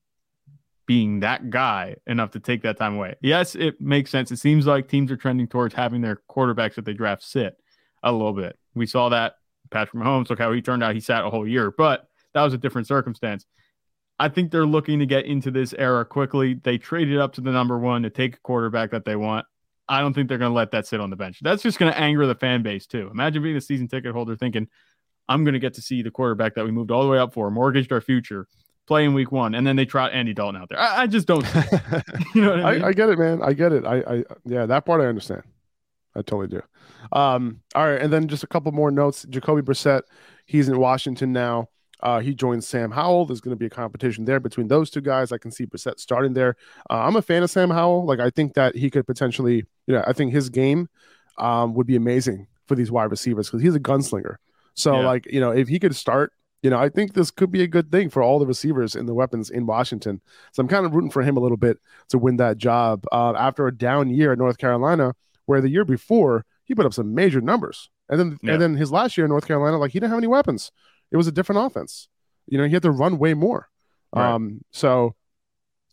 being 0.92 1.20
that 1.20 1.48
guy 1.48 1.96
enough 2.06 2.32
to 2.32 2.38
take 2.38 2.60
that 2.60 2.76
time 2.76 2.96
away. 2.96 3.14
Yes, 3.22 3.54
it 3.54 3.80
makes 3.80 4.10
sense. 4.10 4.30
It 4.30 4.36
seems 4.36 4.66
like 4.66 4.88
teams 4.88 5.10
are 5.10 5.16
trending 5.16 5.48
towards 5.48 5.72
having 5.72 6.02
their 6.02 6.20
quarterbacks 6.28 6.74
that 6.74 6.84
they 6.84 6.92
draft 6.92 7.22
sit 7.22 7.56
a 8.02 8.12
little 8.12 8.34
bit. 8.34 8.58
We 8.74 8.84
saw 8.84 9.08
that 9.08 9.36
Patrick 9.70 10.02
Mahomes, 10.02 10.28
look 10.28 10.38
how 10.38 10.52
he 10.52 10.60
turned 10.60 10.82
out. 10.82 10.94
He 10.94 11.00
sat 11.00 11.24
a 11.24 11.30
whole 11.30 11.48
year, 11.48 11.70
but 11.70 12.10
that 12.34 12.42
was 12.42 12.52
a 12.52 12.58
different 12.58 12.88
circumstance. 12.88 13.46
I 14.18 14.28
think 14.28 14.50
they're 14.50 14.66
looking 14.66 14.98
to 14.98 15.06
get 15.06 15.24
into 15.24 15.50
this 15.50 15.72
era 15.78 16.04
quickly. 16.04 16.60
They 16.62 16.76
traded 16.76 17.16
up 17.16 17.32
to 17.34 17.40
the 17.40 17.52
number 17.52 17.78
one 17.78 18.02
to 18.02 18.10
take 18.10 18.34
a 18.36 18.40
quarterback 18.40 18.90
that 18.90 19.06
they 19.06 19.16
want. 19.16 19.46
I 19.88 20.02
don't 20.02 20.12
think 20.12 20.28
they're 20.28 20.36
going 20.36 20.50
to 20.50 20.54
let 20.54 20.72
that 20.72 20.86
sit 20.86 21.00
on 21.00 21.08
the 21.08 21.16
bench. 21.16 21.38
That's 21.40 21.62
just 21.62 21.78
going 21.78 21.90
to 21.90 21.98
anger 21.98 22.26
the 22.26 22.34
fan 22.34 22.62
base 22.62 22.86
too. 22.86 23.08
Imagine 23.10 23.42
being 23.42 23.56
a 23.56 23.62
season 23.62 23.88
ticket 23.88 24.12
holder 24.12 24.36
thinking, 24.36 24.68
I'm 25.26 25.42
going 25.42 25.54
to 25.54 25.58
get 25.58 25.72
to 25.74 25.80
see 25.80 26.02
the 26.02 26.10
quarterback 26.10 26.54
that 26.56 26.66
we 26.66 26.70
moved 26.70 26.90
all 26.90 27.02
the 27.02 27.08
way 27.08 27.18
up 27.18 27.32
for, 27.32 27.50
mortgaged 27.50 27.92
our 27.92 28.02
future, 28.02 28.46
play 28.92 29.04
in 29.06 29.14
week 29.14 29.32
one, 29.32 29.54
and 29.54 29.66
then 29.66 29.76
they 29.76 29.86
trot 29.86 30.12
Andy 30.12 30.34
Dalton 30.34 30.60
out 30.60 30.68
there. 30.68 30.78
I, 30.78 31.02
I 31.02 31.06
just 31.06 31.26
don't. 31.26 31.44
you 32.34 32.42
know 32.42 32.50
what 32.50 32.60
I 32.60 32.72
mean? 32.72 32.84
I, 32.84 32.88
I 32.88 32.92
get 32.92 33.08
it, 33.08 33.18
man. 33.18 33.40
I 33.42 33.52
get 33.54 33.72
it. 33.72 33.86
I, 33.86 33.96
I 34.00 34.24
yeah, 34.44 34.66
that 34.66 34.84
part 34.84 35.00
I 35.00 35.06
understand. 35.06 35.42
I 36.14 36.20
totally 36.20 36.48
do. 36.48 36.62
Um, 37.18 37.60
all 37.74 37.86
right, 37.88 38.00
and 38.00 38.12
then 38.12 38.28
just 38.28 38.44
a 38.44 38.46
couple 38.46 38.70
more 38.72 38.90
notes. 38.90 39.24
Jacoby 39.30 39.62
Brissett, 39.62 40.02
he's 40.46 40.68
in 40.68 40.78
Washington 40.78 41.32
now. 41.32 41.68
Uh, 42.02 42.20
he 42.20 42.34
joins 42.34 42.66
Sam 42.68 42.90
Howell. 42.90 43.26
There's 43.26 43.40
going 43.40 43.56
to 43.56 43.58
be 43.58 43.66
a 43.66 43.70
competition 43.70 44.24
there 44.24 44.40
between 44.40 44.68
those 44.68 44.90
two 44.90 45.00
guys. 45.00 45.32
I 45.32 45.38
can 45.38 45.50
see 45.52 45.64
Brissett 45.66 45.98
starting 46.00 46.34
there. 46.34 46.56
Uh, 46.90 46.98
I'm 47.06 47.16
a 47.16 47.22
fan 47.22 47.42
of 47.42 47.50
Sam 47.50 47.70
Howell. 47.70 48.04
Like 48.04 48.20
I 48.20 48.28
think 48.28 48.54
that 48.54 48.76
he 48.76 48.90
could 48.90 49.06
potentially, 49.06 49.64
you 49.86 49.94
know, 49.94 50.04
I 50.06 50.12
think 50.12 50.32
his 50.32 50.50
game 50.50 50.88
um, 51.38 51.74
would 51.74 51.86
be 51.86 51.96
amazing 51.96 52.46
for 52.66 52.74
these 52.74 52.90
wide 52.90 53.10
receivers 53.10 53.48
because 53.48 53.62
he's 53.62 53.74
a 53.74 53.80
gunslinger. 53.80 54.36
So 54.74 55.00
Yeah. 55.00 55.06
like 55.06 55.32
you 55.32 55.40
know, 55.40 55.50
if 55.52 55.68
he 55.68 55.78
could 55.78 55.94
start, 55.96 56.32
you 56.62 56.70
know, 56.70 56.78
I 56.78 56.88
think 56.88 57.14
this 57.14 57.30
could 57.30 57.50
be 57.50 57.62
a 57.62 57.66
good 57.66 57.90
thing 57.90 58.08
for 58.08 58.22
all 58.22 58.38
the 58.38 58.46
receivers 58.46 58.94
and 58.94 59.08
the 59.08 59.14
weapons 59.14 59.50
in 59.50 59.66
Washington. 59.66 60.20
So 60.52 60.60
I'm 60.60 60.68
kind 60.68 60.86
of 60.86 60.94
rooting 60.94 61.10
for 61.10 61.22
him 61.22 61.36
a 61.36 61.40
little 61.40 61.56
bit 61.56 61.78
to 62.10 62.18
win 62.18 62.36
that 62.36 62.56
job 62.58 63.04
uh, 63.12 63.32
after 63.36 63.66
a 63.66 63.76
down 63.76 64.10
year 64.10 64.32
at 64.32 64.38
North 64.38 64.58
Carolina, 64.58 65.14
where 65.46 65.60
the 65.60 65.68
year 65.70 65.84
before 65.84 66.44
he 66.64 66.74
put 66.74 66.86
up 66.86 66.94
some 66.94 67.14
major 67.14 67.40
numbers, 67.40 67.90
and 68.08 68.18
then 68.20 68.38
Yeah. 68.42 68.52
and 68.54 68.62
then 68.62 68.74
his 68.76 68.92
last 68.92 69.16
year 69.18 69.24
in 69.24 69.30
North 69.30 69.46
Carolina, 69.46 69.76
like 69.78 69.90
he 69.92 69.98
didn't 69.98 70.10
have 70.10 70.18
any 70.18 70.28
weapons. 70.28 70.70
It 71.10 71.16
was 71.16 71.26
a 71.26 71.32
different 71.32 71.66
offense. 71.66 72.08
You 72.46 72.58
know, 72.58 72.64
he 72.64 72.72
had 72.72 72.82
to 72.82 72.90
run 72.90 73.18
way 73.18 73.34
more. 73.34 73.68
Right. 74.14 74.32
Um, 74.32 74.60
so 74.70 75.14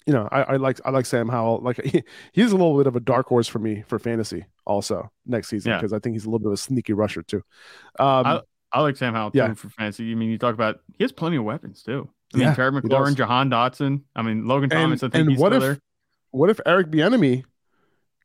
you 0.06 0.14
know, 0.14 0.28
I, 0.32 0.42
I 0.44 0.56
like 0.56 0.80
I 0.86 0.90
like 0.92 1.06
Sam 1.06 1.30
Howell. 1.30 1.62
Like 1.62 1.82
he, 1.84 2.04
he's 2.32 2.52
a 2.52 2.56
little 2.56 2.78
bit 2.78 2.88
of 2.88 2.96
a 2.96 3.00
dark 3.00 3.28
horse 3.28 3.48
for 3.48 3.60
me 3.60 3.84
for 3.88 4.00
fantasy 4.00 4.46
also 4.66 5.12
next 5.26 5.50
season 5.50 5.72
Yeah. 5.72 5.78
because 5.78 5.94
I 5.94 6.00
think 6.00 6.16
he's 6.16 6.26
a 6.26 6.30
little 6.30 6.40
bit 6.40 6.48
of 6.48 6.54
a 6.54 6.58
sneaky 6.58 6.94
rusher 6.94 7.22
too. 7.24 7.44
Um, 8.00 8.26
I 8.26 8.42
like 8.78 8.96
Sam 8.98 9.14
Howell 9.14 9.32
too 9.32 9.38
Yeah. 9.40 9.54
for 9.54 9.70
fantasy. 9.70 10.12
I 10.12 10.16
mean, 10.16 10.30
you 10.30 10.38
talk 10.38 10.54
about 10.54 10.80
he 10.98 11.04
has 11.04 11.12
plenty 11.12 11.38
of 11.38 11.44
weapons 11.44 11.82
too. 11.84 12.10
I 12.34 12.38
mean, 12.38 12.48
Yeah, 12.48 12.54
Terry 12.54 12.72
he 12.72 12.80
McLaurin. 12.82 13.16
Jahan 13.16 13.50
Dotson. 13.50 14.02
I 14.16 14.22
mean, 14.22 14.46
Logan 14.48 14.72
And- 14.72 14.80
Thomas. 14.80 15.04
I 15.04 15.08
think 15.10 15.16
and 15.22 15.32
he's 15.32 15.40
what 15.40 15.50
still 15.54 15.64
if- 15.64 15.78
there. 15.78 15.80
what 16.32 16.50
if 16.52 16.60
Eric 16.66 16.88
Bieniemy, 16.92 17.44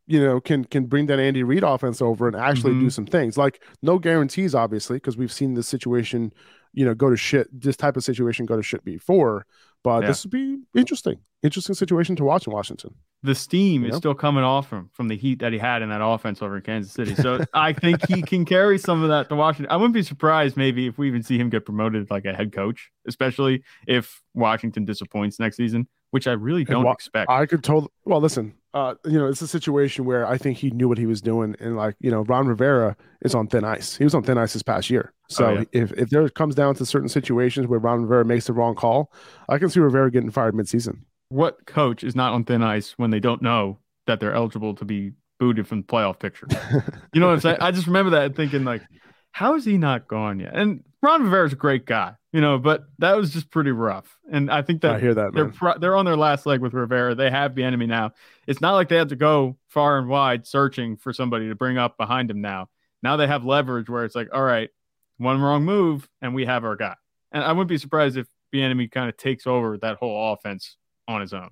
you 0.07 0.21
know, 0.23 0.41
can 0.41 0.65
can 0.67 0.85
bring 0.87 1.07
that 1.07 1.19
Andy 1.19 1.43
Reid 1.43 1.63
offense 1.63 2.03
over 2.03 2.27
and 2.29 2.37
actually 2.37 2.75
do 2.75 2.87
Mhm. 2.87 2.93
some 2.93 3.07
things? 3.07 3.39
Like 3.39 3.63
no 3.83 3.99
guarantees, 3.99 4.55
obviously, 4.55 4.97
because 4.97 5.17
we've 5.17 5.33
seen 5.33 5.55
this 5.55 5.67
situation, 5.67 6.33
you 6.75 6.85
know, 6.85 6.95
go 6.95 7.09
to 7.11 7.17
shit. 7.17 7.49
This 7.53 7.77
type 7.77 7.97
of 7.97 8.05
situation 8.05 8.47
go 8.47 8.57
to 8.57 8.63
shit 8.63 8.85
before, 8.85 9.47
but 9.83 10.01
Yeah. 10.03 10.09
this 10.09 10.25
would 10.25 10.31
be 10.33 10.59
interesting, 10.75 11.19
interesting 11.43 11.75
situation 11.75 12.17
to 12.17 12.25
watch 12.25 12.47
in 12.47 12.53
Washington. 12.53 12.95
the 13.23 13.35
steam 13.35 13.81
You 13.83 13.89
is 13.89 13.93
know? 13.95 13.99
still 14.01 14.15
coming 14.15 14.45
off 14.45 14.69
from 14.69 14.91
from 14.93 15.09
the 15.09 15.17
heat 15.17 15.39
that 15.39 15.51
he 15.51 15.59
had 15.59 15.81
in 15.81 15.89
that 15.89 16.05
offense 16.05 16.43
over 16.43 16.57
in 16.57 16.63
Kansas 16.63 16.93
City. 16.93 17.15
So 17.15 17.43
I 17.55 17.73
think 17.73 18.07
he 18.07 18.21
can 18.21 18.45
carry 18.57 18.77
some 18.77 19.03
of 19.03 19.09
that 19.09 19.31
to 19.31 19.35
Washington. 19.35 19.73
I 19.73 19.77
wouldn't 19.77 19.95
be 19.95 20.03
surprised 20.03 20.59
maybe 20.59 20.87
if 20.89 20.99
we 20.99 21.09
even 21.09 21.23
see 21.23 21.39
him 21.39 21.49
get 21.49 21.65
promoted 21.65 22.11
like 22.11 22.27
a 22.27 22.35
head 22.35 22.53
coach, 22.53 22.91
especially 23.09 23.63
if 23.89 24.21
Washington 24.35 24.85
disappoints 24.85 25.39
next 25.41 25.57
season, 25.57 25.89
which 26.11 26.27
I 26.27 26.33
really 26.33 26.65
don't 26.65 26.85
Wa- 26.85 26.93
expect. 26.93 27.31
I 27.31 27.47
could 27.47 27.65
totally. 27.65 27.89
Well, 28.05 28.21
listen, 28.21 28.53
uh, 28.75 28.97
you 29.07 29.19
know, 29.19 29.27
it's 29.29 29.41
a 29.41 29.49
situation 29.49 30.05
where 30.05 30.27
I 30.27 30.37
think 30.37 30.59
he 30.59 30.71
knew 30.71 30.89
what 30.89 30.99
he 30.99 31.07
was 31.07 31.23
doing, 31.23 31.57
and 31.61 31.77
like 31.79 31.95
you 32.01 32.11
know, 32.11 32.25
Ron 32.25 32.47
Rivera 32.47 32.95
is 33.23 33.35
on 33.35 33.47
thin 33.47 33.65
ice. 33.65 33.97
He 33.97 34.05
was 34.05 34.15
on 34.15 34.23
thin 34.23 34.37
ice 34.37 34.53
this 34.53 34.63
past 34.63 34.91
year. 34.91 35.15
So 35.29 35.47
Oh, 35.47 35.53
yeah. 35.55 35.65
if 35.73 35.93
if 35.93 36.11
there 36.11 36.29
comes 36.29 36.55
down 36.55 36.75
to 36.77 36.87
certain 36.87 37.09
situations 37.09 37.67
where 37.67 37.79
Ron 37.79 38.03
Rivera 38.03 38.25
makes 38.25 38.47
the 38.47 38.53
wrong 38.53 38.75
call, 38.75 39.13
I 39.49 39.59
can 39.59 39.71
see 39.71 39.81
Rivera 39.81 40.11
getting 40.11 40.31
fired 40.31 40.55
midseason. 40.55 40.99
what 41.29 41.65
coach 41.67 42.05
is 42.05 42.15
not 42.15 42.33
on 42.33 42.45
thin 42.45 42.63
ice 42.63 42.93
when 42.99 43.11
they 43.11 43.21
don't 43.21 43.43
know 43.43 43.79
that 44.07 44.21
they're 44.21 44.35
eligible 44.35 44.75
to 44.75 44.85
be 44.85 45.13
booted 45.41 45.67
from 45.67 45.81
the 45.81 45.87
playoff 45.87 46.19
picture? 46.19 46.47
You 47.15 47.21
know 47.21 47.29
what 47.29 47.35
I'm 47.35 47.41
saying? 47.41 47.57
I 47.61 47.71
just 47.71 47.87
remember 47.87 48.11
that 48.11 48.35
thinking 48.37 48.65
like, 48.65 48.83
how 49.33 49.55
is 49.55 49.65
he 49.65 49.79
not 49.79 50.07
gone 50.09 50.41
yet? 50.41 50.55
And 50.55 50.85
Ron 51.03 51.23
Rivera's 51.23 51.53
a 51.53 51.57
great 51.57 51.87
guy, 51.87 52.15
you 52.33 52.41
know, 52.41 52.59
but 52.59 52.85
that 52.99 53.17
was 53.17 53.33
just 53.33 53.51
pretty 53.51 53.71
rough. 53.73 54.19
And 54.31 54.51
I 54.51 54.63
think 54.63 54.83
that 54.83 54.97
I 54.97 55.01
hear 55.01 55.15
that, 55.15 55.33
they're 55.35 55.49
pro- 55.49 55.79
they're 55.79 55.97
on 55.97 56.05
their 56.05 56.17
last 56.17 56.45
leg 56.47 56.61
with 56.61 56.73
Rivera. 56.75 57.15
They 57.15 57.31
have 57.31 57.53
Bieniemy 57.53 57.87
now. 57.89 58.13
It's 58.47 58.61
not 58.61 58.75
like 58.75 58.89
they 58.89 58.97
have 58.97 59.09
to 59.09 59.17
go 59.17 59.57
far 59.69 59.99
and 59.99 60.09
wide 60.09 60.47
searching 60.47 60.97
for 60.97 61.13
somebody 61.13 61.49
to 61.49 61.55
bring 61.55 61.79
up 61.79 61.97
behind 61.97 62.31
him 62.31 62.41
now. 62.41 62.69
Now 63.03 63.17
they 63.17 63.27
have 63.27 63.45
leverage 63.45 63.89
where 63.89 64.05
it's 64.05 64.15
like, 64.15 64.29
all 64.33 64.43
right, 64.43 64.71
one 65.19 65.41
wrong 65.41 65.65
move 65.65 66.09
and 66.21 66.35
we 66.35 66.45
have 66.47 66.65
our 66.65 66.77
guy. 66.77 66.95
And 67.33 67.43
I 67.45 67.53
wouldn't 67.53 67.69
be 67.69 67.79
surprised 67.79 68.17
if 68.17 68.27
Bieniemy 68.53 68.91
kind 68.91 69.09
of 69.09 69.17
takes 69.17 69.47
over 69.47 69.77
that 69.79 69.97
whole 69.97 70.33
offense 70.33 70.77
on 71.09 71.21
his 71.21 71.33
own. 71.33 71.51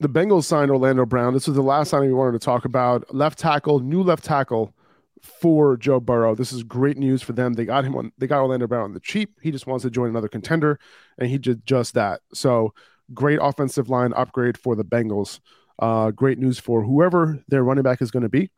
the 0.00 0.08
Bengals 0.08 0.44
signed 0.44 0.70
Orlando 0.70 1.04
Brown. 1.04 1.34
This 1.34 1.46
was 1.48 1.56
the 1.56 1.62
last 1.62 1.90
signing 1.90 2.08
we 2.08 2.14
wanted 2.14 2.40
to 2.40 2.44
talk 2.44 2.64
about. 2.64 3.12
Left 3.14 3.38
tackle, 3.38 3.80
new 3.80 4.02
left 4.02 4.24
tackle 4.24 4.72
for 5.20 5.76
Joe 5.76 5.98
Burrow. 5.98 6.36
This 6.36 6.52
is 6.52 6.62
great 6.62 6.96
news 6.96 7.22
for 7.22 7.32
them. 7.32 7.54
They 7.54 7.64
got 7.64 7.84
him 7.84 7.96
on. 7.96 8.12
They 8.18 8.28
got 8.28 8.40
Orlando 8.40 8.68
Brown 8.68 8.84
on 8.84 8.94
the 8.94 9.00
cheap. 9.00 9.38
He 9.42 9.50
just 9.50 9.66
wants 9.66 9.82
to 9.82 9.90
join 9.90 10.08
another 10.08 10.28
contender, 10.28 10.78
and 11.18 11.28
he 11.28 11.38
did 11.38 11.66
just 11.66 11.94
that. 11.94 12.20
So 12.32 12.72
great 13.12 13.40
offensive 13.42 13.88
line 13.88 14.12
upgrade 14.14 14.56
for 14.56 14.76
the 14.76 14.84
Bengals. 14.84 15.40
Uh, 15.80 16.12
great 16.12 16.38
news 16.38 16.58
for 16.60 16.82
whoever 16.82 17.42
their 17.48 17.64
running 17.64 17.82
back 17.82 18.00
is 18.00 18.12
going 18.12 18.22
to 18.22 18.28
be. 18.28 18.50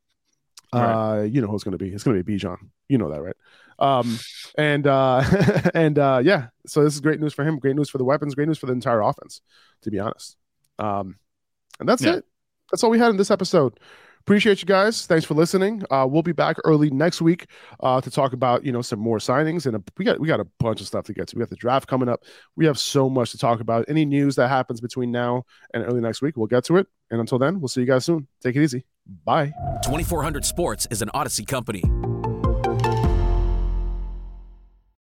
Uh, 0.73 1.27
you 1.29 1.41
know 1.41 1.49
who 1.49 1.55
it's 1.55 1.65
going 1.65 1.73
to 1.73 1.79
be. 1.79 1.89
It's 1.91 2.05
going 2.05 2.17
to 2.17 2.23
be 2.23 2.37
Bijan. 2.37 2.57
You 2.89 2.99
know 2.99 3.11
that, 3.11 3.23
right? 3.23 3.37
Um, 3.81 4.19
and 4.59 4.87
uh, 4.87 5.23
and 5.75 5.99
uh, 5.99 6.21
yeah. 6.23 6.49
So 6.67 6.85
this 6.85 6.95
is 6.95 7.01
great 7.01 7.21
news 7.21 7.33
for 7.35 7.45
him. 7.45 7.59
Great 7.59 7.77
news 7.77 7.89
for 7.91 7.99
the 7.99 8.05
weapons. 8.05 8.35
Great 8.35 8.49
news 8.49 8.59
for 8.59 8.67
the 8.67 8.73
entire 8.73 9.01
offense. 9.01 9.41
To 9.83 9.91
be 9.91 9.99
honest. 9.99 10.37
Um, 10.79 11.17
and 11.79 11.89
that's 11.89 12.03
Yeah. 12.03 12.17
it. 12.17 12.25
That's 12.71 12.85
all 12.85 12.91
we 12.91 12.99
had 12.99 13.11
in 13.11 13.17
this 13.17 13.31
episode. 13.31 13.81
Appreciate 14.21 14.61
you 14.61 14.67
guys. 14.67 15.07
Thanks 15.07 15.25
for 15.25 15.33
listening. 15.33 15.83
Uh, 15.91 16.07
we'll 16.09 16.23
be 16.23 16.33
back 16.33 16.57
early 16.65 16.91
next 16.91 17.23
week 17.23 17.47
uh, 17.83 18.03
to 18.03 18.11
talk 18.11 18.35
about 18.35 18.65
you 18.65 18.71
know 18.71 18.83
some 18.83 18.99
more 18.99 19.17
signings 19.17 19.65
and 19.65 19.75
a, 19.77 19.83
we 19.97 20.05
got 20.05 20.21
we 20.21 20.29
got 20.29 20.41
a 20.41 20.47
bunch 20.59 20.83
of 20.83 20.87
stuff 20.87 21.07
to 21.07 21.15
get 21.15 21.27
to. 21.29 21.37
We 21.37 21.41
got 21.41 21.49
the 21.49 21.57
draft 21.57 21.89
coming 21.89 22.09
up. 22.09 22.23
We 22.55 22.67
have 22.67 22.79
so 22.79 23.09
much 23.09 23.31
to 23.33 23.39
talk 23.39 23.61
about. 23.61 23.87
Any 23.89 24.05
news 24.05 24.37
that 24.37 24.49
happens 24.49 24.81
between 24.83 25.11
now 25.11 25.45
and 25.73 25.83
early 25.85 26.03
next 26.03 26.21
week, 26.21 26.37
we'll 26.37 26.47
get 26.49 26.65
to 26.65 26.77
it. 26.77 26.87
And 27.11 27.19
until 27.19 27.39
then, 27.39 27.61
we'll 27.61 27.69
see 27.69 27.81
you 27.81 27.87
guys 27.87 28.05
soon. 28.05 28.29
Take 28.43 28.57
it 28.57 28.63
easy. 28.63 28.85
Bye. 29.25 29.53
2400 29.85 30.45
Sports 30.45 30.87
is 30.91 31.01
an 31.01 31.09
Audacy 31.15 31.47
company. 31.47 31.83